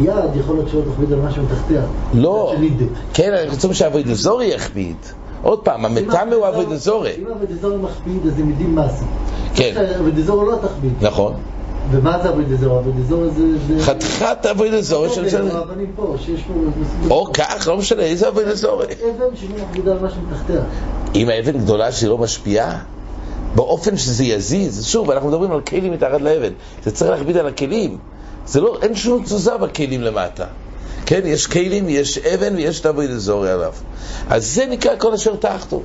יד 0.01 0.35
יכול 0.35 0.55
להיות 0.55 0.69
שלא 0.69 0.81
תכביד 0.81 1.13
על 1.13 1.19
מה 1.19 1.31
שמתחתיה. 1.31 1.81
לא. 2.13 2.55
כן, 3.13 3.33
אנחנו 3.33 3.53
רוצים 3.53 3.73
שאביד 3.73 4.09
אזורי 4.09 4.45
יכביד. 4.45 4.95
עוד 5.41 5.59
פעם, 5.59 5.85
המטמא 5.85 6.33
הוא 6.33 6.47
אבוי 6.47 6.65
דזורי. 6.65 7.11
אם 7.17 7.27
אבוי 7.27 7.47
דזורי 7.47 7.77
מכביד, 7.77 8.27
אז 8.27 8.39
הם 8.39 8.49
יודעים 8.49 8.75
מעשי. 8.75 9.05
כן. 9.55 9.85
אבוי 9.99 10.11
דזורי 10.11 10.47
לא 10.47 10.55
תכביד. 10.61 10.91
נכון. 11.01 11.33
ומה 11.91 12.19
זה 12.23 12.29
אבוי 12.29 12.45
דזורי? 12.45 12.79
אבוי 12.79 12.91
דזורי 13.03 13.29
זה... 13.29 13.43
זה- 13.77 13.83
חתיכת 13.83 14.45
אבוי 14.51 14.71
דזורי 14.71 15.09
של... 15.09 15.37
אבן, 15.37 15.55
האבנים 15.55 15.91
פה, 15.95 16.15
שיש 16.25 16.41
פה... 16.41 16.53
או 17.09 17.33
כך, 17.33 17.67
לא 17.67 17.77
משנה, 17.77 18.01
איזה 18.01 18.27
אבוי 18.27 18.45
דזורי. 18.45 18.85
אבן 18.85 19.35
שלא 19.35 19.49
מכבידה 19.69 19.91
על 19.91 19.99
משהו 19.99 20.17
מתחתיה. 20.29 20.61
אם 21.15 21.29
האבן 21.29 21.57
גדולה 21.57 21.91
שהיא 21.91 22.09
לא 22.09 22.17
משפיעה, 22.17 22.79
באופן 23.55 23.97
שזה 23.97 24.23
יזיז, 24.23 24.85
שוב, 24.85 25.11
אנחנו 25.11 25.29
מדברים 25.29 25.51
על 25.51 25.61
כלים 25.61 25.93
מתחת 25.93 26.21
לאבן, 26.21 26.51
זה 26.83 26.91
צריך 26.91 27.11
להכביד 27.11 27.37
על 27.37 27.47
הכלים. 27.47 27.97
זה 28.45 28.61
לא, 28.61 28.77
אין 28.81 28.95
שום 28.95 29.23
תזוזה 29.23 29.57
בכלים 29.57 30.01
למטה. 30.01 30.45
כן, 31.05 31.21
יש 31.25 31.47
כלים, 31.47 31.89
יש 31.89 32.17
אבן 32.17 32.55
ויש 32.55 32.79
את 32.81 32.85
אבוי 32.85 33.07
דזורי 33.07 33.51
עליו. 33.51 33.73
אז 34.29 34.45
זה 34.47 34.65
נקרא 34.65 34.91
כל 34.97 35.13
אשר 35.13 35.35
תחתו. 35.35 35.81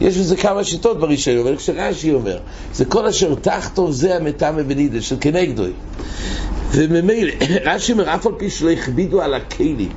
יש 0.00 0.18
בזה 0.18 0.36
כמה 0.36 0.64
שיטות 0.64 1.00
ברישיון, 1.00 1.46
אבל 1.46 1.56
כשרש"י 1.56 2.12
אומר, 2.12 2.38
זה 2.72 2.84
כל 2.84 3.06
אשר 3.06 3.34
תחתו 3.34 3.92
זה 3.92 4.16
המטמא 4.16 4.62
בנידה 4.62 5.00
של 5.02 5.16
כנגדוי. 5.20 5.72
וממילא, 6.70 7.32
רש"י 7.66 7.92
אומר, 7.92 8.14
אף 8.14 8.26
על 8.26 8.32
פי 8.38 8.50
שלא 8.50 8.70
הכבידו 8.70 9.22
על 9.22 9.34
הכלים, 9.34 9.92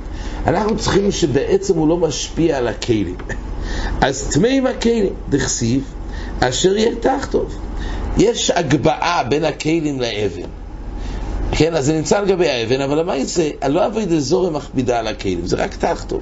אנחנו 0.46 0.76
צריכים 0.76 1.12
שבעצם 1.12 1.76
הוא 1.76 1.88
לא 1.88 1.96
משפיע 1.96 2.58
על 2.58 2.68
הכלים. 2.68 3.16
אז 4.06 4.30
טמאים 4.32 4.66
הכלים, 4.66 5.12
דכסיב, 5.28 5.84
אשר 6.40 6.76
יהיה 6.76 6.94
תחתוב. 7.00 7.56
יש 8.18 8.50
הגבהה 8.50 9.24
בין 9.24 9.44
הכלים 9.44 10.00
לאבן. 10.00 10.59
כן, 11.52 11.74
אז 11.74 11.86
זה 11.86 11.92
נמצא 11.92 12.18
על 12.18 12.26
גבי 12.26 12.48
האבן, 12.48 12.80
אבל 12.80 12.98
למה 12.98 13.24
זה, 13.24 13.50
לא 13.68 13.86
אבוי 13.86 14.06
דזורי 14.06 14.50
מכבידה 14.50 14.98
על 14.98 15.06
הכלים, 15.06 15.46
זה 15.46 15.56
רק 15.56 15.76
תחתו. 15.76 16.20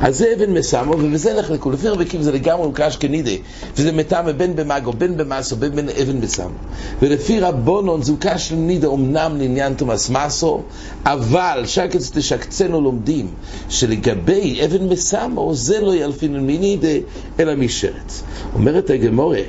אז 0.00 0.18
זה 0.18 0.32
אבן 0.36 0.52
מסמו, 0.52 0.92
ובזה 0.92 1.34
נחלקו. 1.38 1.70
לפי 1.70 1.88
רבי 1.88 2.04
עקיבא 2.04 2.22
זה 2.22 2.32
לגמרי 2.32 2.66
מוקש 2.66 2.96
כנידה, 2.96 3.30
וזה 3.76 3.92
מטעם 3.92 4.32
בין 4.32 4.56
במאגו, 4.56 4.92
בין 4.92 5.16
במסו, 5.16 5.56
בין 5.56 5.74
בין 5.74 5.88
אבן 5.88 6.16
מסמו. 6.16 6.54
ולפי 7.02 7.40
רבונון 7.40 8.02
זה 8.02 8.12
הוקש 8.12 8.52
לנידה 8.52 8.88
אמנם 8.88 9.36
לעניין 9.38 9.74
תומאס 9.74 10.10
מסו, 10.10 10.62
אבל 11.04 11.62
שקץ 11.66 12.10
תשקצנו 12.14 12.80
לומדים 12.80 13.26
שלגבי 13.68 14.64
אבן 14.64 14.88
מסמו, 14.88 15.54
זה 15.54 15.80
לא 15.80 15.94
ילפין 15.94 16.46
מנידה, 16.46 17.06
אלא 17.40 17.54
משרץ. 17.54 18.22
אומרת 18.54 18.90
הגמורה, 18.90 19.40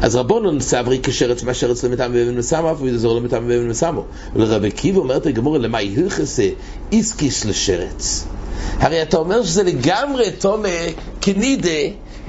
אז 0.00 0.16
רבונון 0.16 0.60
סברי 0.60 1.00
כשרץ 1.02 1.44
שרץ 1.54 1.84
למטעם 1.84 2.12
באבן 2.12 2.34
מסמו, 2.34 2.72
אף 2.72 2.80
הוא 2.80 2.88
יזור 2.88 3.16
למטעם 3.16 3.48
באבן 3.48 3.68
מסמו. 3.68 4.04
ולרבי 4.34 4.68
עקיבא 4.68 4.98
אומרת 4.98 5.26
הגמורה, 5.26 5.58
למה 5.58 5.78
הלכסה 5.78 6.48
איסקיס 6.92 7.44
לשרץ? 7.44 8.26
הרי 8.78 9.02
אתה 9.02 9.16
אומר 9.16 9.42
שזה 9.42 9.62
לגמרי 9.62 10.30
תומה 10.30 10.68
כנידה 11.20 11.70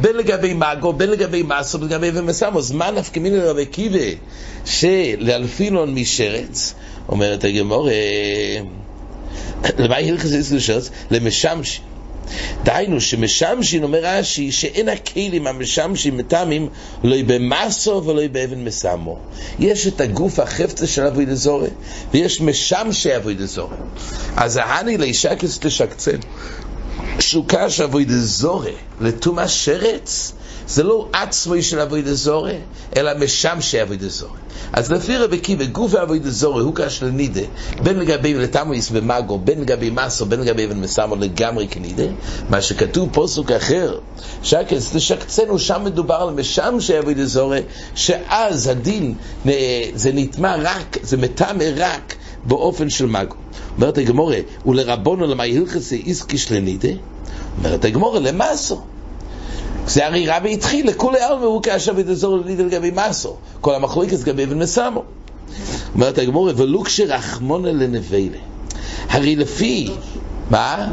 בין 0.01 0.15
לגבי 0.15 0.53
מאגו, 0.53 0.93
בין 0.93 1.09
לגבי 1.09 1.43
מסו, 1.43 1.77
בין 1.77 1.87
לגבי 1.87 2.09
אבן 2.09 2.25
מסמו. 2.25 2.59
אז 2.59 2.71
מה 2.71 2.91
נפקא 2.91 3.19
מיני 3.19 3.37
לרבי 3.37 3.61
עקיבא 3.61 3.99
שלאלפינון 4.65 5.95
משרץ? 5.95 6.73
אומרת 7.09 7.43
הגמורה, 7.43 7.91
למה 9.77 9.95
הלכסה 9.95 10.35
איסקיס 10.35 10.51
לשרץ? 10.51 10.89
למשמשי. 11.11 11.81
דהיינו 12.63 13.01
שמשמשין, 13.01 13.83
אומר 13.83 13.99
רש"י, 14.03 14.51
שאין 14.51 14.89
הכלים 14.89 15.47
המשמשים 15.47 16.17
מטעמים 16.17 16.69
לא 17.03 17.17
במסו 17.27 18.03
ולא 18.05 18.27
באבן 18.31 18.63
מסמו. 18.63 19.19
יש 19.59 19.87
את 19.87 20.01
הגוף 20.01 20.39
החפצה 20.39 20.87
של 20.87 21.03
אבוי 21.03 21.25
דזורי, 21.25 21.69
ויש 22.11 22.41
משמשי 22.41 23.15
אבוי 23.15 23.33
דזורי. 23.33 23.77
אז 24.35 24.57
ההני 24.57 24.97
לישקס 24.97 25.59
תשקצן. 25.59 26.19
שוקש 27.19 27.81
אבוי 27.81 28.05
דזורי 28.05 28.73
לטומאה 29.01 29.47
שרץ, 29.47 30.33
זה 30.67 30.83
לא 30.83 31.07
עצמוי 31.13 31.61
של 31.63 31.79
אבוי 31.79 32.01
דזורי, 32.01 32.57
אלא 32.95 33.11
משמשי 33.19 33.81
אבוי 33.81 33.97
דזורי. 33.97 34.39
אז 34.73 34.91
לפי 34.91 35.17
רבי 35.17 35.37
עקיבא, 35.37 35.65
גוף 35.65 35.95
אבוי 35.95 36.19
דזורי 36.19 36.63
הוא 36.63 36.75
קש 36.75 37.03
לנידה, 37.03 37.41
בין 37.83 37.99
לגבי 37.99 38.33
לטמויס 38.33 38.89
ומאגו, 38.91 39.37
בין 39.37 39.61
לגבי 39.61 39.89
מסו, 39.89 40.25
בין 40.25 40.39
לגבי 40.39 40.65
אבן 40.65 40.79
מסמו 40.79 41.15
לגמרי 41.15 41.67
כנידה, 41.67 42.03
מה 42.49 42.61
שכתוב 42.61 43.09
פוסוק 43.13 43.51
אחר, 43.51 43.99
שקץ 44.43 44.91
תשקצנו, 44.95 45.59
שם 45.59 45.81
מדובר 45.85 46.15
על 46.15 46.29
משמשי 46.29 46.99
אבוי 46.99 47.13
דזורי, 47.13 47.61
שאז 47.95 48.67
הדין 48.67 49.13
זה 49.95 50.11
נטמע 50.13 50.55
רק, 50.63 50.97
זה 51.01 51.17
מטמא 51.17 51.65
רק 51.77 52.15
באופן 52.45 52.89
של 52.89 53.05
מאגו. 53.05 53.35
אומרת 53.77 53.97
הגמורה, 53.97 54.37
ולרבונו 54.65 55.27
למה 55.27 55.43
הלכסי 55.43 56.03
איסקיש 56.05 56.51
לנידה? 56.51 56.89
אומרת 57.57 57.85
הגמורה, 57.85 58.19
למסו. 58.19 58.81
זה 59.87 60.05
הרי 60.05 60.27
רבי 60.27 60.53
התחיל, 60.53 60.89
לכולי 60.89 61.19
עלמא 61.19 61.45
הוא 61.45 61.63
כאשר 61.63 61.93
בדזור 61.93 62.37
לנידה 62.37 62.63
לגבי 62.63 62.91
מסו. 62.91 63.35
כל 63.61 63.75
המחלוקת 63.75 64.19
לגבי 64.19 64.43
אבן 64.43 64.59
מסמו. 64.59 65.03
אומרת 65.95 66.17
הגמורה, 66.17 66.53
ולו 66.55 66.83
כשרחמונה 66.83 67.71
לנבלה. 67.71 68.37
הרי 69.09 69.35
לפי... 69.35 69.89
מה? 70.49 70.87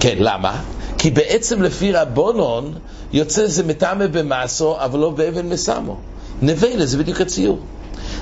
כן, 0.00 0.16
למה? 0.18 0.62
כי 0.98 1.10
בעצם 1.10 1.62
לפי 1.62 1.92
רבונון 1.92 2.74
יוצא 3.12 3.46
זה 3.46 3.62
מטעמה 3.62 4.06
במסו, 4.06 4.76
אבל 4.78 4.98
לא 4.98 5.10
באבן 5.10 5.48
מסמו. 5.48 5.96
נבלה 6.42 6.86
זה 6.86 6.98
בדיוק 6.98 7.20
הציור. 7.20 7.58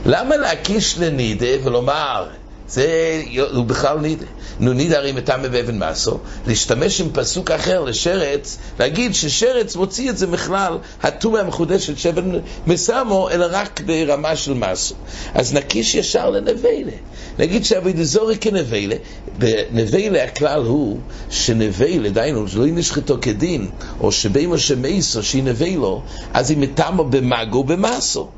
למה 0.07 0.37
להקיש 0.37 0.99
לנידה 0.99 1.47
ולומר, 1.65 2.27
זה 2.75 3.23
הוא 3.53 3.65
בכלל 3.65 3.99
נידה. 3.99 4.27
נו 4.61 4.73
נידה 4.73 4.99
הרי 4.99 5.13
מטעמה 5.13 5.49
באבן 5.49 5.79
מסו, 5.79 6.19
להשתמש 6.47 7.01
עם 7.01 7.09
פסוק 7.13 7.51
אחר 7.51 7.85
לשרץ, 7.85 8.59
להגיד 8.81 9.15
ששרץ 9.15 9.77
מוציא 9.77 10.11
את 10.11 10.19
זה 10.19 10.27
בכלל, 10.27 10.79
הטומאה 11.03 11.41
המחודשת 11.41 11.99
שאבן 11.99 12.31
מסמו, 12.67 13.31
אלא 13.31 13.47
רק 13.51 13.81
ברמה 13.81 14.37
של 14.37 14.55
מסו. 14.55 14.95
אז 15.35 15.55
נקיש 15.55 15.95
ישר 15.95 16.31
לנבלה. 16.31 16.93
נגיד 17.39 17.65
שאבידזורי 17.65 18.37
כנבלה, 18.37 18.97
בנבלה 19.39 20.25
הכלל 20.25 20.63
הוא 20.63 20.99
שנבלה, 21.31 22.11
דיינו, 22.11 22.49
שלא 22.49 22.67
נשחטו 22.67 23.17
כדין, 23.21 23.71
או 24.01 24.13
שבימו 24.13 24.59
שמייסו, 24.59 25.23
שהיא 25.23 25.43
נבלו, 25.43 26.03
אז 26.35 26.51
היא 26.51 26.59
מטעמו 26.59 27.05
במאגו 27.05 27.59
ובמסו. 27.59 28.29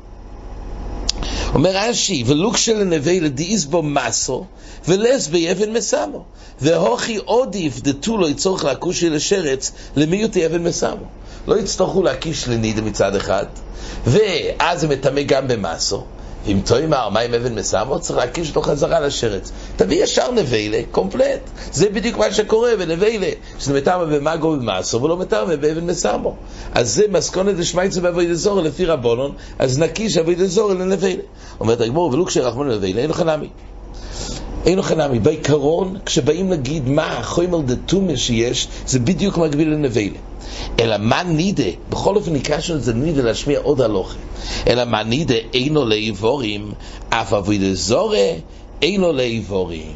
אומר 1.53 1.71
רש"י, 1.73 2.23
ולוק 2.27 2.57
של 2.57 2.81
הנבלה 2.81 3.29
דאיז 3.29 3.65
בו 3.65 3.83
מסו, 3.83 4.45
ולס 4.87 5.27
באבן 5.27 5.73
מסמו. 5.73 6.25
והוכי 6.61 7.17
עודיף 7.17 7.73
לא 8.07 8.29
יצורך 8.29 8.65
להקושי 8.65 9.09
לשרץ, 9.09 9.71
למיעוטי 9.95 10.45
אבן 10.45 10.63
מסמו. 10.63 11.05
לא 11.47 11.59
יצטרכו 11.59 12.03
להקיש 12.03 12.47
לנידה 12.47 12.81
מצד 12.81 13.15
אחד, 13.15 13.45
ואז 14.05 14.81
זה 14.81 14.87
מטמא 14.87 15.21
גם 15.21 15.47
במסו. 15.47 16.03
אם 16.47 16.59
תאמר, 16.65 17.09
מה 17.09 17.19
עם 17.19 17.33
אבן 17.33 17.55
מסמו? 17.55 17.99
צריך 17.99 18.19
להקיש 18.19 18.49
אותו 18.49 18.61
חזרה 18.61 18.99
לשרץ. 18.99 19.51
תביא 19.75 20.03
ישר 20.03 20.31
נבלה, 20.31 20.81
קומפלט. 20.91 21.49
זה 21.71 21.89
בדיוק 21.89 22.17
מה 22.17 22.31
שקורה 22.31 22.75
בנבלה, 22.79 23.29
שזה 23.59 23.77
מטמא 23.77 24.03
במאגו 24.03 24.47
ובמסו, 24.47 25.01
ולא 25.01 25.17
מטמא 25.17 25.55
באבן 25.55 25.85
מסמו. 25.85 26.35
אז 26.73 26.93
זה 26.93 27.03
מסכונת 27.09 27.55
דשמייצה 27.55 28.01
באבוי 28.01 28.25
דזורי 28.25 28.63
לפי 28.63 28.85
רבונון, 28.85 29.31
אז 29.59 29.79
נקיש 29.79 30.17
אבוי 30.17 30.35
דזורי 30.35 30.75
לנבלה. 30.75 31.21
אומרת 31.59 31.81
הגמור, 31.81 32.13
ולו 32.13 32.25
כשרחמון 32.25 32.69
לנבלה, 32.69 33.01
אין 33.01 33.09
לך 33.09 33.21
נמי. 33.21 33.49
אין 34.65 34.79
לך 34.79 34.91
נמי. 34.91 35.19
בעיקרון, 35.19 35.97
כשבאים 36.05 36.49
להגיד 36.49 36.89
מה 36.89 37.17
החומר 37.17 37.61
דתומה 37.61 38.17
שיש, 38.17 38.67
זה 38.85 38.99
בדיוק 38.99 39.37
מקביל 39.37 39.69
לנבלה. 39.69 40.17
אלא 40.79 40.95
מה 40.99 41.23
נידה, 41.23 41.71
בכל 41.89 42.15
אופן 42.15 42.33
נקרא 42.33 42.59
של 42.59 42.79
זה 42.79 42.93
נידה 42.93 43.21
להשמיע 43.21 43.59
עוד 43.59 43.81
הלוכה. 43.81 44.17
אלא 44.67 44.85
מה 44.85 45.03
נידה 45.03 45.35
אינו 45.53 45.85
לאיבורים, 45.85 46.71
אף 47.09 47.33
אבוי 47.33 47.57
דזורי 47.57 48.39
אינו 48.81 49.13
לאיבורים. 49.13 49.91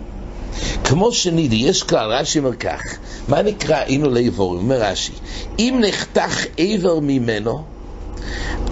כמו 0.83 1.11
שנידה, 1.11 1.55
יש 1.55 1.83
כלל, 1.83 2.11
רש"י 2.11 2.39
אומר 2.39 2.55
כך, 2.55 2.81
מה 3.27 3.41
נקרא 3.41 3.83
אינו 3.83 4.09
לאיבורים? 4.09 4.61
אומר 4.61 4.81
רש"י, 4.81 5.11
אם 5.59 5.81
נחתך 5.87 6.45
איבר 6.57 6.99
ממנו, 6.99 7.63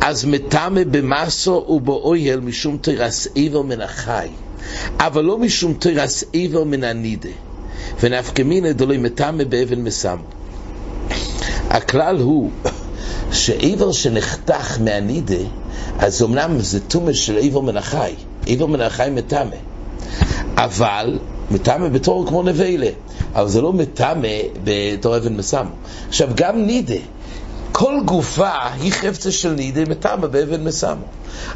אז 0.02 0.26
מטמא 0.26 0.84
במסו 0.92 1.66
ובאוהל 1.70 2.40
משום 2.40 2.78
תרס 2.82 3.28
איבר 3.36 3.62
מן 3.62 3.82
החי, 3.82 4.28
אבל 4.98 5.24
לא 5.24 5.38
משום 5.38 5.74
תרס 5.74 6.24
איבר 6.34 6.64
מן 6.64 6.84
הנידה, 6.84 7.30
ונפקא 8.00 8.42
מינא 8.42 8.72
דלוי 8.72 8.98
מטמא 8.98 9.44
באבן 9.44 9.82
מסמו. 9.82 10.39
הכלל 11.70 12.20
הוא 12.20 12.50
שאיבר 13.32 13.92
שנחתך 13.92 14.78
מהנידה, 14.82 15.44
אז 16.00 16.24
אמנם 16.24 16.60
זה 16.60 16.80
טומא 16.80 17.14
של 17.14 17.38
איבר 17.38 17.62
מן 17.62 17.78
החי, 17.78 18.14
איבר 18.48 18.66
מן 18.66 18.82
החי 18.82 19.10
מטמא, 19.12 19.56
אבל 20.56 21.20
מטמא 21.52 21.88
בתור 21.88 22.28
כמו 22.28 22.44
נבלה, 22.44 22.90
אבל 23.36 23.48
זה 23.48 23.62
לא 23.62 23.74
מטמא 23.74 24.28
בתור 24.64 25.18
אבן 25.18 25.38
מסמו. 25.38 25.70
עכשיו 26.08 26.30
גם 26.36 26.66
נידה, 26.66 27.02
כל 27.72 27.94
גופה 28.06 28.52
היא 28.82 28.92
חפצה 28.92 29.32
של 29.32 29.52
נידה 29.52 29.82
מטמא 29.82 30.28
באבן 30.28 30.64
מסמו. 30.64 31.06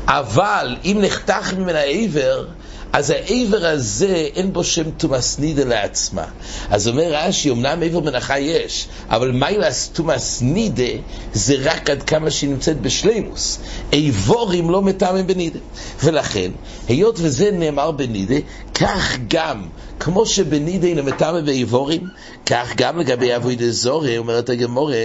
אבל 0.08 0.78
אם 0.86 0.98
נחתך 1.02 1.54
ממנה 1.54 1.84
איבר, 1.84 2.46
אז 2.94 3.10
העבר 3.10 3.66
הזה, 3.66 4.28
אין 4.36 4.54
בו 4.54 4.64
שם 4.64 4.92
תומאס 4.92 5.40
נידה 5.40 5.64
לעצמה. 5.64 6.26
אז 6.70 6.88
אומר 6.88 7.14
רש"י, 7.14 7.52
אמנם 7.52 7.84
עבר 7.84 8.00
מנחה 8.00 8.40
יש, 8.40 8.88
אבל 9.10 9.32
מיילס 9.32 9.90
תומאס 9.94 10.42
נידה 10.42 10.94
זה 11.34 11.56
רק 11.60 11.90
עד 11.90 12.04
כמה 12.04 12.32
שהיא 12.32 12.50
נמצאת 12.50 12.82
בשלימוס. 12.82 13.60
עבורים 13.92 14.70
לא 14.70 14.82
מטעמים 14.82 15.28
בנידה. 15.28 15.60
ולכן, 16.04 16.52
היות 16.88 17.16
וזה 17.20 17.52
נאמר 17.52 17.92
בנידה, 17.92 18.36
כך 18.74 19.18
גם, 19.28 19.68
כמו 20.00 20.26
שבנידה 20.26 20.88
אינו 20.88 21.04
מטעמים 21.04 21.46
בעבורים, 21.46 22.08
כך 22.46 22.74
גם 22.78 23.00
לגבי 23.00 23.36
אבוידה 23.36 23.72
זורה, 23.72 24.18
אומרת 24.18 24.50
הגמורה, 24.50 24.96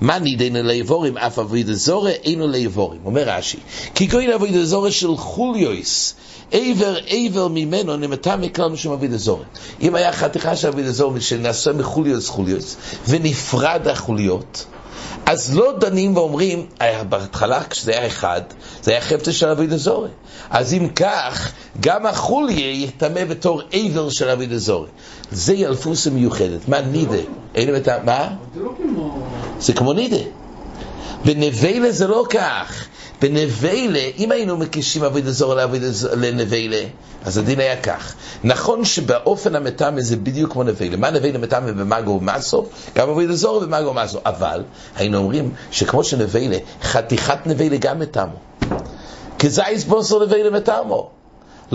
מה 0.00 0.18
נידה 0.18 0.44
אינו 0.44 0.62
לעבורים, 0.62 1.16
אף 1.16 1.38
אבוידה 1.38 1.74
זורה 1.74 2.10
אינו 2.10 2.48
לעבורים. 2.48 3.00
אומר 3.04 3.22
רש"י, 3.28 3.58
כי 3.94 4.08
כהן 4.08 4.30
אבוידה 4.30 4.64
זורה 4.64 4.90
של 4.90 5.16
חוליוס, 5.16 6.14
עבר 6.52 6.96
עבר 7.06 7.48
ממנו 7.48 7.96
נמתה 7.96 8.36
מכלל 8.36 8.68
משום 8.68 8.92
אביד 8.92 9.12
אזורי. 9.12 9.44
אם 9.80 9.94
היה 9.94 10.12
חתיכה 10.12 10.56
של 10.56 10.68
אביד 10.68 10.86
אזורי 10.86 11.20
שנעשה 11.20 11.72
מחוליוס 11.72 12.28
חוליוס 12.28 12.76
ונפרד 13.08 13.88
החוליות, 13.88 14.64
אז 15.26 15.56
לא 15.56 15.72
דנים 15.78 16.16
ואומרים, 16.16 16.66
בהתחלה 17.08 17.64
כשזה 17.64 17.90
היה 17.90 18.06
אחד, 18.06 18.40
זה 18.82 18.90
היה 18.90 19.00
חפצה 19.00 19.32
של 19.32 19.48
אביד 19.48 19.72
אזורי. 19.72 20.10
אז 20.50 20.74
אם 20.74 20.88
כך, 20.88 21.52
גם 21.80 22.06
החוליה 22.06 22.70
יטמא 22.70 23.24
בתור 23.24 23.62
עבר 23.72 24.10
של 24.10 24.28
אביד 24.28 24.52
אזורי. 24.52 24.88
זה 25.30 25.54
ילפוסה 25.54 26.10
מיוחדת. 26.10 26.68
מה 26.68 26.80
נידה? 26.80 27.16
אין 27.54 27.76
את 27.76 27.88
ה... 27.88 27.98
מה? 28.04 28.28
זה 28.54 28.60
לא 28.62 28.70
כמו... 28.82 29.22
זה 29.58 29.72
כמו 29.72 29.92
נידה. 29.92 30.24
בנבלה 31.24 31.92
זה 31.92 32.06
לא 32.06 32.24
כך. 32.30 32.86
בנבלה, 33.20 34.10
אם 34.18 34.32
היינו 34.32 34.56
מקישים 34.56 35.04
אביד 35.04 35.26
אזור 35.26 35.54
לנבלה, 36.16 36.84
אז 37.24 37.38
הדין 37.38 37.60
היה 37.60 37.82
כך. 37.82 38.14
נכון 38.44 38.84
שבאופן 38.84 39.54
המטמא 39.54 40.00
זה 40.00 40.16
בדיוק 40.16 40.52
כמו 40.52 40.62
נבלה. 40.62 40.96
מה 40.96 41.10
נבלה 41.10 41.38
מטמא 41.38 41.72
במאגו 41.72 42.10
ומאסו? 42.10 42.66
גם 42.96 43.08
אביד 43.10 43.30
אזור 43.30 43.56
ובמאגו 43.56 43.88
ומאסו. 43.88 44.18
אבל 44.26 44.62
היינו 44.96 45.18
אומרים 45.18 45.50
שכמו 45.70 46.04
שנבלה, 46.04 46.56
חתיכת 46.82 47.38
נבלה 47.46 47.76
גם 47.76 47.98
מטמא. 47.98 48.34
כזייס 49.38 49.84
בוסר 49.84 50.26
נבלה 50.26 50.50
מטמא. 50.50 50.96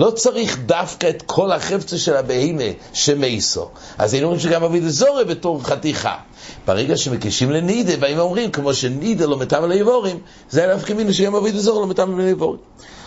לא 0.00 0.10
צריך 0.10 0.58
דווקא 0.66 1.10
את 1.10 1.22
כל 1.22 1.52
החפצה 1.52 1.98
של 1.98 2.16
הבהימה 2.16 2.62
שמייסו. 2.92 3.68
אז 3.98 4.12
היינו 4.12 4.26
אומרים 4.26 4.40
שגם 4.40 4.62
אביד 4.64 4.84
אזורי 4.84 5.24
בתור 5.24 5.62
חתיכה. 5.64 6.14
ברגע 6.66 6.96
שמקישים 6.96 7.50
לנידה, 7.50 7.96
באים 7.96 8.18
ואומרים, 8.18 8.50
כמו 8.50 8.74
שנידה 8.74 9.26
לא 9.26 9.36
מטעם 9.36 9.68
ליבורים, 9.68 10.18
זה 10.50 10.64
היה 10.64 10.76
נפקא 10.76 10.92
מינה 10.92 11.12
שגם 11.12 11.34
אביד 11.34 11.54
אזור 11.54 11.80
לא 11.80 11.86
מטעם 11.86 12.20
ליבורים. 12.20 12.60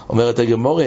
אומרת 0.10 0.40
הגמורה, 0.40 0.86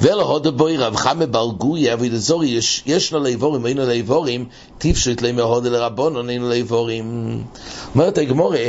ולא 0.00 0.22
הודו 0.22 0.52
בוי 0.52 0.76
רב 0.76 0.96
חמא 0.96 1.26
בר 1.26 1.46
גוי 1.46 1.92
אביד 1.92 2.14
אזורי 2.14 2.48
יש, 2.48 2.82
יש 2.86 3.12
לו 3.12 3.22
ליבורים 3.22 3.64
ואין 3.64 3.76
לו 3.76 3.86
ליבורים 3.86 4.44
טיפשוט 4.78 5.22
לי 5.22 5.32
מהודו 5.32 5.70
לרבון 5.70 6.30
אין 6.30 6.42
לו 6.42 6.48
ליבורים 6.48 7.38
אומרת 7.94 8.18
הגמורה 8.18 8.66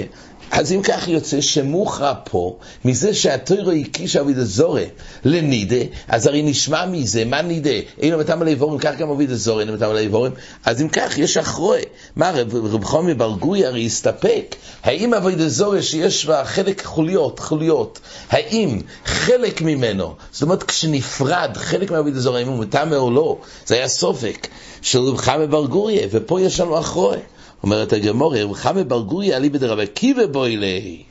אז 0.51 0.71
אם 0.71 0.81
כך 0.81 1.07
יוצא 1.07 1.41
שמוכרע 1.41 2.13
פה, 2.23 2.57
מזה 2.85 3.13
שהטוירו 3.13 3.71
הקיש 3.71 4.15
אביד 4.15 4.37
הזורה 4.37 4.83
לנידה, 5.25 5.85
אז 6.07 6.27
הרי 6.27 6.41
נשמע 6.41 6.85
מזה, 6.85 7.25
מה 7.25 7.41
נידה? 7.41 7.69
אינו 7.99 8.17
מתם 8.17 8.41
על 8.41 8.47
איבורים, 8.47 8.79
כך 8.79 8.97
גם 8.97 9.09
אביד 9.09 9.31
הזורה 9.31 9.61
אינו 9.61 9.73
מתם 9.73 9.89
על 9.89 9.97
איבורים. 9.97 10.31
אז 10.65 10.81
אם 10.81 10.89
כך, 10.89 11.17
יש 11.17 11.37
אחרוי. 11.37 11.81
מה, 12.15 12.31
רב, 12.31 12.55
רב 12.55 12.83
חומי 12.83 13.13
בר 13.13 13.31
גוי 13.39 13.65
הרי 13.65 13.85
הסתפק. 13.85 14.55
האם 14.83 15.13
אביד 15.13 15.41
הזורה 15.41 15.81
שיש 15.81 16.25
בה 16.25 16.45
חלק 16.45 16.85
חוליות, 16.85 17.39
חוליות, 17.39 17.99
האם 18.29 18.81
חלק 19.05 19.61
ממנו, 19.61 20.15
זאת 20.31 20.41
אומרת 20.41 20.63
כשנפרד 20.63 21.51
חלק 21.57 21.91
מאביד 21.91 22.15
הזורה, 22.15 22.39
אם 22.39 22.47
הוא 22.47 22.57
מתם 22.57 22.89
או 22.93 23.11
לא, 23.11 23.37
זה 23.65 23.75
היה 23.75 23.87
סופק 23.87 24.47
של 24.81 24.99
רב 24.99 25.17
חמי 25.17 25.47
בר 25.47 25.65
גוי, 25.65 25.99
ופה 26.11 26.41
יש 26.41 26.59
לנו 26.59 26.79
אחרוי. 26.79 27.17
אומרת 27.65 27.93
הגמורה, 27.93 28.39
חמא 28.53 28.83
בר 28.83 29.01
גוריה 29.01 29.37
אליבא 29.37 29.57
דרבי 29.57 29.83
עקיבא 29.83 30.25
בוילי. 30.25 31.03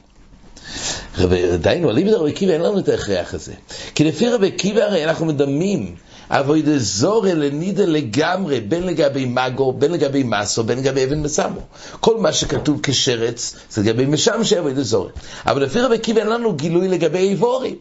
דיינו, 1.61 1.91
אליבא 1.91 2.11
דרבי 2.11 2.31
עקיבא 2.31 2.53
אין 2.53 2.61
לנו 2.61 2.79
את 2.79 2.89
ההכרח 2.89 3.35
הזה. 3.35 3.53
כי 3.95 4.05
לפי 4.05 4.29
רבי 4.29 4.47
עקיבא 4.47 4.81
הרי 4.81 5.05
אנחנו 5.05 5.27
מדמים 5.27 5.95
אבוידא 6.31 6.79
זורא 6.79 7.31
לנידא 7.31 7.85
לגמרי, 7.85 8.61
בין 8.61 8.87
לגבי 8.87 9.25
מגו, 9.25 9.73
בין 9.73 9.93
לגבי 9.93 10.23
מסו, 10.23 10.65
בין 10.65 10.79
לגבי 10.79 11.05
אבן 11.05 11.23
מסמו. 11.23 11.61
כל 12.01 12.17
מה 12.17 12.33
שכתוב 12.33 12.81
כשרץ, 12.83 13.55
זה 13.71 13.83
לגבי 13.83 14.07
משם 14.07 14.45
שאבוידא 14.45 14.83
זורא. 14.83 15.09
אבל 15.47 15.63
לפי 15.63 15.81
רבי 15.81 15.95
עקיבא 15.95 16.21
אין 16.21 16.29
לנו 16.29 16.53
גילוי 16.53 16.89
לגבי 16.89 17.19
איבורים. 17.19 17.77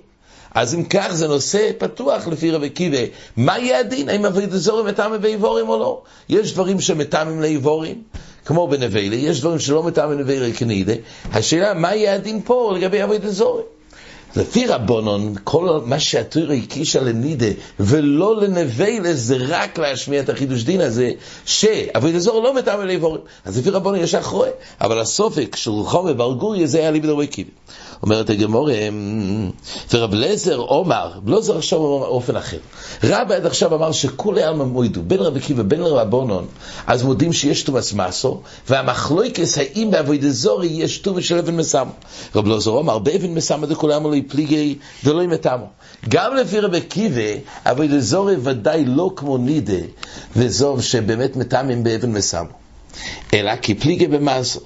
אז 0.53 0.75
אם 0.75 0.83
כך 0.83 1.07
זה 1.11 1.27
נושא 1.27 1.71
פתוח 1.77 2.27
לפי 2.27 2.51
רבי 2.51 2.65
עקיבא. 2.65 2.97
מה 3.37 3.59
יהיה 3.59 3.79
הדין? 3.79 4.09
האם 4.09 4.25
אבוידא 4.25 4.57
זורא 4.57 4.83
מטעמי 4.83 5.17
באיבורים 5.17 5.69
או 5.69 5.79
לא? 5.79 6.01
יש 6.29 6.53
דברים 6.53 6.79
שמטעמים 6.79 7.41
לאיבורים, 7.41 8.01
כמו 8.45 8.67
בנבלה, 8.67 9.15
יש 9.15 9.41
דברים 9.41 9.59
שלא 9.59 9.83
מטעם 9.83 10.09
בנבלה 10.09 10.53
כנידה, 10.53 10.93
השאלה 11.31 11.73
מה 11.73 11.95
יהיה 11.95 12.15
הדין 12.15 12.41
פה 12.45 12.73
לגבי 12.77 13.01
עבודת 13.01 13.29
זורי. 13.29 13.63
לפי 14.35 14.67
רבונון, 14.67 15.35
כל 15.43 15.81
מה 15.85 15.99
שהתורה 15.99 16.53
הקישה 16.53 17.01
לנידה 17.01 17.45
ולא 17.79 18.41
לנבלה 18.41 19.13
זה 19.13 19.37
רק 19.39 19.79
להשמיע 19.79 20.19
את 20.19 20.29
החידוש 20.29 20.63
דין 20.63 20.81
הזה 20.81 21.11
שעבודת 21.45 22.19
זורי 22.19 22.43
לא 22.43 22.55
מטעם 22.55 22.81
אליבורים. 22.81 23.21
אז 23.45 23.59
לפי 23.59 23.69
רבונון 23.69 23.99
יש 23.99 24.15
אחרוה, 24.15 24.47
אבל 24.81 24.99
הסופק 24.99 25.55
של 25.55 25.71
רחוב 25.71 26.05
ובר 26.09 26.65
זה 26.65 26.79
היה 26.79 26.91
ליבד 26.91 27.25
קיבי. 27.25 27.51
אומרת 28.03 28.29
הגמורה, 28.29 28.73
ורב 29.93 30.13
לזר 30.13 30.59
אומר, 30.59 31.11
לא 31.25 31.41
זה 31.41 31.55
עכשיו 31.55 31.79
באופן 31.79 32.35
אחר. 32.35 32.57
רבי 33.03 33.35
עד 33.35 33.45
עכשיו 33.45 33.75
אמר 33.75 33.91
שכולי 33.91 34.43
עלמא 34.43 34.63
מוידו, 34.63 35.01
בין 35.07 35.19
רבי 35.19 35.39
קיבא, 35.39 35.63
בין 35.63 35.81
רבונון, 35.81 36.47
אז 36.87 37.03
מודים 37.03 37.33
שיש 37.33 37.63
תומס 37.63 37.93
מסו, 37.93 38.41
והמחלויקס 38.69 39.57
האם 39.57 39.91
בעבודת 39.91 40.31
זורי 40.31 40.67
יש 40.67 40.97
תומס 40.97 41.23
של 41.23 41.37
אבן 41.37 41.55
מסמו. 41.55 41.91
רב 42.35 42.47
לזר 42.47 42.71
אומר, 42.71 42.99
באבן 42.99 43.33
מסמו 43.33 43.65
דכולי 43.65 43.93
עלמא 43.93 44.09
לא 44.23 44.27
יפליגי 44.27 44.77
ולא 45.03 45.23
ימתמו. 45.23 45.65
גם 46.09 46.35
לפי 46.35 46.59
רבי 46.59 46.81
קיבא, 46.81 47.39
עבודת 47.65 47.99
זורי 47.99 48.35
ודאי 48.43 48.85
לא 48.85 49.11
כמו 49.15 49.37
נידה, 49.37 49.85
וזוב 50.35 50.81
שבאמת 50.81 51.35
מטעמים 51.35 51.83
באבן 51.83 52.11
מסמו. 52.11 52.49
אלא 53.33 53.55
כי 53.55 53.75
פליגי 53.75 54.07
במסו. 54.07 54.59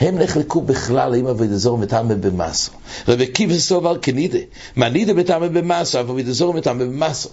הם 0.00 0.18
נחלקו 0.18 0.60
בכלל 0.60 1.14
אם 1.14 1.26
אבי 1.26 1.46
דזור 1.46 1.78
מטעמה 1.78 2.14
במסו. 2.14 2.72
רבי 3.08 3.26
קיבא 3.26 3.58
סובר 3.58 3.98
כנידה, 3.98 4.38
מה 4.76 4.88
נידה 4.88 5.14
מטעמה 5.14 5.48
במסו, 5.48 6.00
אבי 6.00 6.22
דזור 6.22 6.54
מטעמה 6.54 6.84
במסו. 6.84 7.28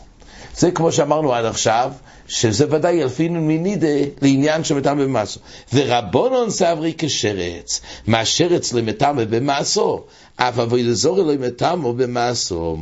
זה 0.58 0.72
כמו 0.72 0.92
שאמרנו 0.92 1.34
עד 1.34 1.46
עכשיו, 1.46 1.92
שזה 2.28 2.66
ודאי 2.70 2.94
ילפינו 2.94 3.42
מנידה 3.42 3.88
לעניין 4.22 4.64
שמטעמה 4.64 5.04
במסו. 5.04 5.40
ורבונון 5.74 6.50
סברי 6.50 6.94
כשרץ, 6.98 7.82
מה 8.08 8.26
שרץ 8.26 8.74
למטעמה 8.74 9.26
במסו, 9.26 10.04
אף 10.36 10.60
אבי 10.60 10.84
דזור 10.84 11.18
לא 11.18 11.34
מטעמו 11.40 11.94
במסו. 11.94 12.78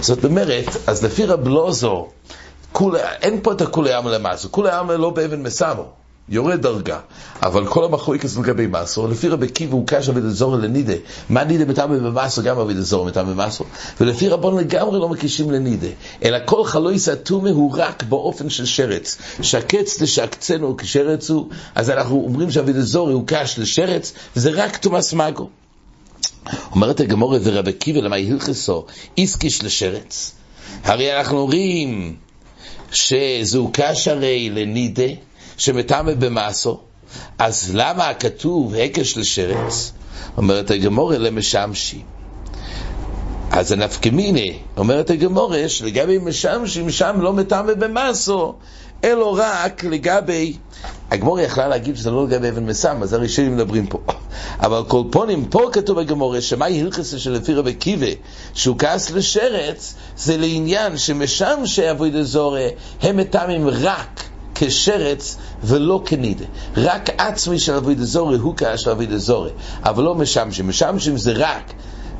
זאת 0.00 0.24
אומרת, 0.24 0.66
אז 0.86 1.04
לפי 1.04 1.24
רב 1.24 1.48
לוזו, 1.48 2.08
אין 3.22 3.40
פה 3.42 3.52
את 3.52 3.60
הכולי 3.60 3.92
עמא 3.92 4.08
למסו, 4.08 4.52
כולי 4.52 4.70
עמא 4.70 4.92
לא 4.92 5.10
באבן 5.10 5.42
מסמו. 5.42 5.99
יורד 6.30 6.62
דרגה. 6.62 6.98
אבל 7.42 7.66
כל 7.66 7.84
המחלוקת 7.84 8.28
לגבי 8.38 8.66
מסו, 8.66 9.08
לפי 9.08 9.28
רבי 9.28 9.48
קיבא 9.48 9.72
הוא 9.72 9.86
קש 9.86 10.08
אבי 10.08 10.20
דזור 10.20 10.56
לנידה. 10.56 10.94
מה 11.28 11.44
נידה 11.44 11.64
מטעמי 11.64 11.98
במסו? 12.00 12.42
גם 12.42 12.58
אבי 12.58 12.74
דזור 12.74 13.04
מטעמי 13.04 13.34
במסו. 13.34 13.64
ולפי 14.00 14.28
רבון 14.28 14.58
לגמרי 14.58 14.98
לא 14.98 15.08
מקישים 15.08 15.50
לנידה. 15.50 15.88
אלא 16.24 16.38
כל 16.44 16.64
חלוי 16.64 16.98
סתומה 16.98 17.50
הוא 17.50 17.74
רק 17.76 18.02
באופן 18.02 18.50
של 18.50 18.66
שרץ. 18.66 19.18
שקץ 19.42 20.00
לשקצנו 20.00 20.76
כשרץ 20.76 21.30
הוא, 21.30 21.48
אז 21.74 21.90
אנחנו 21.90 22.24
אומרים 22.24 22.50
שאבי 22.50 22.72
דזור 22.72 23.10
הוא 23.10 23.24
קש 23.26 23.58
לשרץ, 23.58 24.12
וזה 24.36 24.50
רק 24.50 24.76
תומאס 24.76 25.12
מגו. 25.12 25.48
אומרת 26.72 27.00
הגמורה 27.00 27.38
ורבי 27.42 27.72
קיבא 27.72 28.00
למה 28.00 28.16
הלכסו 28.16 28.84
איסקיש 29.18 29.64
לשרץ. 29.64 30.32
הרי 30.84 31.18
אנחנו 31.18 31.38
אומרים 31.38 32.16
שזהו 32.92 33.70
קש 33.72 34.08
הרי 34.08 34.50
לנידה. 34.50 35.29
שמטמא 35.60 36.14
במאסו, 36.14 36.80
אז 37.38 37.70
למה 37.74 38.14
כתוב 38.14 38.74
הקש 38.74 39.16
לשרץ? 39.16 39.92
אומרת 40.36 40.70
הגמורה 40.70 41.18
למשמשי. 41.18 42.02
אז 43.50 43.72
הנפקמיני, 43.72 44.58
אומרת 44.76 45.10
הגמורה, 45.10 45.68
שלגבי 45.68 46.18
משמשים 46.18 46.90
שם 46.90 47.16
לא 47.20 47.32
מטמא 47.32 47.74
במאסו, 47.74 48.54
אלא 49.04 49.36
רק 49.38 49.84
לגבי... 49.84 50.56
הגמורה 51.10 51.42
יכלה 51.42 51.68
להגיד 51.68 51.96
שזה 51.96 52.10
לא 52.10 52.24
לגבי 52.24 52.48
אבן 52.48 52.66
מסם, 52.66 53.02
אז 53.02 53.12
הראשונים 53.12 53.56
מדברים 53.56 53.86
פה. 53.86 53.98
אבל 54.66 54.82
כל 54.88 55.02
פונים, 55.10 55.44
פה 55.44 55.70
כתוב 55.72 56.00
בגמורה, 56.00 56.40
שמאי 56.40 56.80
הלכסה 56.80 57.18
שלפי 57.18 57.54
רבי 57.54 57.74
קיבה, 57.74 58.06
שהוא 58.54 58.78
כעס 58.78 59.10
לשרץ, 59.10 59.94
זה 60.16 60.36
לעניין 60.36 60.98
שמשם 60.98 61.60
שעבוד 61.64 62.14
אזורי, 62.14 62.68
הם 63.02 63.16
מטעמים 63.16 63.68
רק 63.68 64.29
כשרץ 64.60 65.36
ולא 65.62 66.02
כנידה. 66.04 66.44
רק 66.76 67.10
עצמי 67.18 67.58
של 67.58 67.74
אביד 67.74 68.00
אזורי 68.00 68.38
הוא 68.38 68.56
כאש 68.56 68.82
של 68.82 68.90
אביד 68.90 69.12
אזורי, 69.12 69.50
אבל 69.82 70.04
לא 70.04 70.14
משמשים. 70.14 70.68
משמשים 70.68 71.16
זה 71.16 71.32
רק 71.36 71.72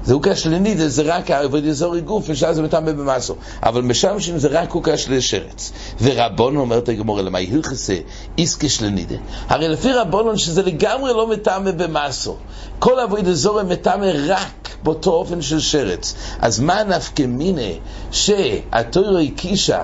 זה 0.05 0.14
הוקש 0.14 0.46
לנידה, 0.46 0.88
זה 0.88 1.03
רק 1.03 1.31
העבוד 1.31 1.64
אזורי 1.64 2.00
גוף, 2.00 2.24
ושאז 2.29 2.57
זה 2.57 2.62
מטמא 2.62 2.92
במסו. 2.92 3.35
אבל 3.62 3.83
משמשים 3.83 4.38
זה 4.38 4.48
רק 4.48 4.70
הוקש 4.70 5.09
לשרץ. 5.09 5.72
ורבון 6.03 6.57
אומרת 6.57 6.88
הגמור, 6.88 7.20
למה 7.20 7.38
הלכסה 7.38 7.96
איסקש 8.38 8.83
לנידה? 8.83 9.16
הרי 9.48 9.68
לפי 9.68 9.92
רבונון 9.92 10.38
שזה 10.38 10.62
לגמרי 10.62 11.12
לא 11.12 11.26
מטמא 11.26 11.70
במסו. 11.70 12.37
כל 12.79 12.98
עבוד 13.00 13.29
אזורי 13.29 13.64
מטמא 13.64 14.11
רק 14.26 14.68
באותו 14.83 15.11
אופן 15.11 15.42
של 15.42 15.61
שרץ. 15.61 16.14
אז 16.38 16.61
מה 16.61 16.85
נפקא 16.85 17.22
מיני 17.22 17.79
שהתוירו 18.11 19.18
הקישה 19.18 19.83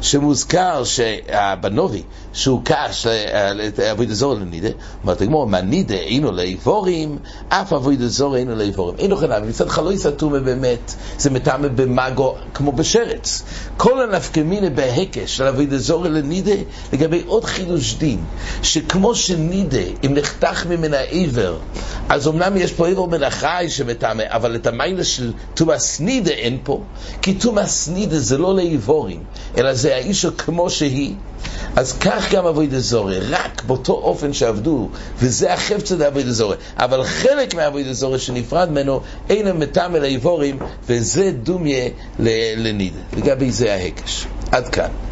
שמוזכר 0.00 0.82
שבנובי, 0.84 2.02
שהוא 2.32 2.60
קש 2.64 3.06
לאבוידע 3.78 4.14
זור 4.14 4.34
לנידה, 4.34 4.68
אומרת 5.02 5.20
הגמור, 5.20 5.60
נידה 5.60 5.94
אינו 5.94 6.32
לאיבורים, 6.32 7.18
אף 7.48 7.72
אבוידע 7.72 8.06
זור 8.06 8.36
אינו 8.36 8.56
לאיבורים. 8.56 8.96
אינו 8.98 9.16
חנב, 9.16 9.44
מצד 9.48 9.68
חלוי 9.68 9.98
סתומה 9.98 10.40
באמת, 10.40 10.94
זה 11.18 11.30
מטעמה 11.30 11.68
במאגו 11.68 12.34
כמו 12.54 12.72
בשרץ. 12.72 13.42
כל 13.76 14.02
הנפקמינה 14.02 14.70
בהקש 14.70 15.36
של 15.36 15.44
אבוידע 15.44 15.76
זור 15.76 16.04
לנידה, 16.04 16.54
לגבי 16.92 17.22
עוד 17.26 17.44
חידוש 17.44 17.94
דין, 17.94 18.24
שכמו 18.62 19.14
שנידה, 19.14 19.78
אם 20.06 20.14
נחתך 20.14 20.66
ממנה 20.66 20.98
עיוור, 20.98 21.58
אז 22.08 22.28
אמנם 22.28 22.56
יש 22.56 22.72
פה 22.72 22.86
עיוור 22.86 23.08
מן 23.08 23.22
החי 23.22 23.66
שמטעמה, 23.68 24.22
אבל 24.26 24.56
את 24.56 24.66
המיילה 24.66 25.04
של 25.04 25.32
תומאס 25.54 26.00
נידה 26.00 26.30
אין 26.30 26.58
פה, 26.62 26.80
כי 27.22 27.34
תומאס 27.34 27.88
נידה 27.88 28.18
זה 28.18 28.38
לא 28.38 28.56
לאיבורים, 28.56 29.22
אלא 29.58 29.74
זה 29.74 29.94
האיש 29.94 30.26
כמו 30.26 30.70
שהיא, 30.70 31.14
אז 31.76 31.92
כך 31.92 32.19
גם 32.32 32.46
אבוי 32.46 32.66
דזורי, 32.66 33.18
רק 33.18 33.62
באותו 33.66 33.92
אופן 33.92 34.32
שעבדו, 34.32 34.88
וזה 35.18 35.52
החפצה 35.52 35.96
דאבוי 35.96 36.22
דזורי. 36.22 36.56
אבל 36.76 37.04
חלק 37.04 37.54
מאבוי 37.54 37.84
דזורי 37.84 38.18
שנפרד 38.18 38.70
ממנו, 38.70 39.00
אין 39.30 39.46
הם 39.46 39.58
מטעם 39.60 39.96
אל 39.96 40.04
האיבורים, 40.04 40.58
וזה 40.86 41.30
דומיה 41.42 41.88
לנידה. 42.56 43.00
לגבי 43.16 43.50
זה 43.50 43.74
ההקש. 43.74 44.26
עד 44.52 44.68
כאן. 44.68 45.09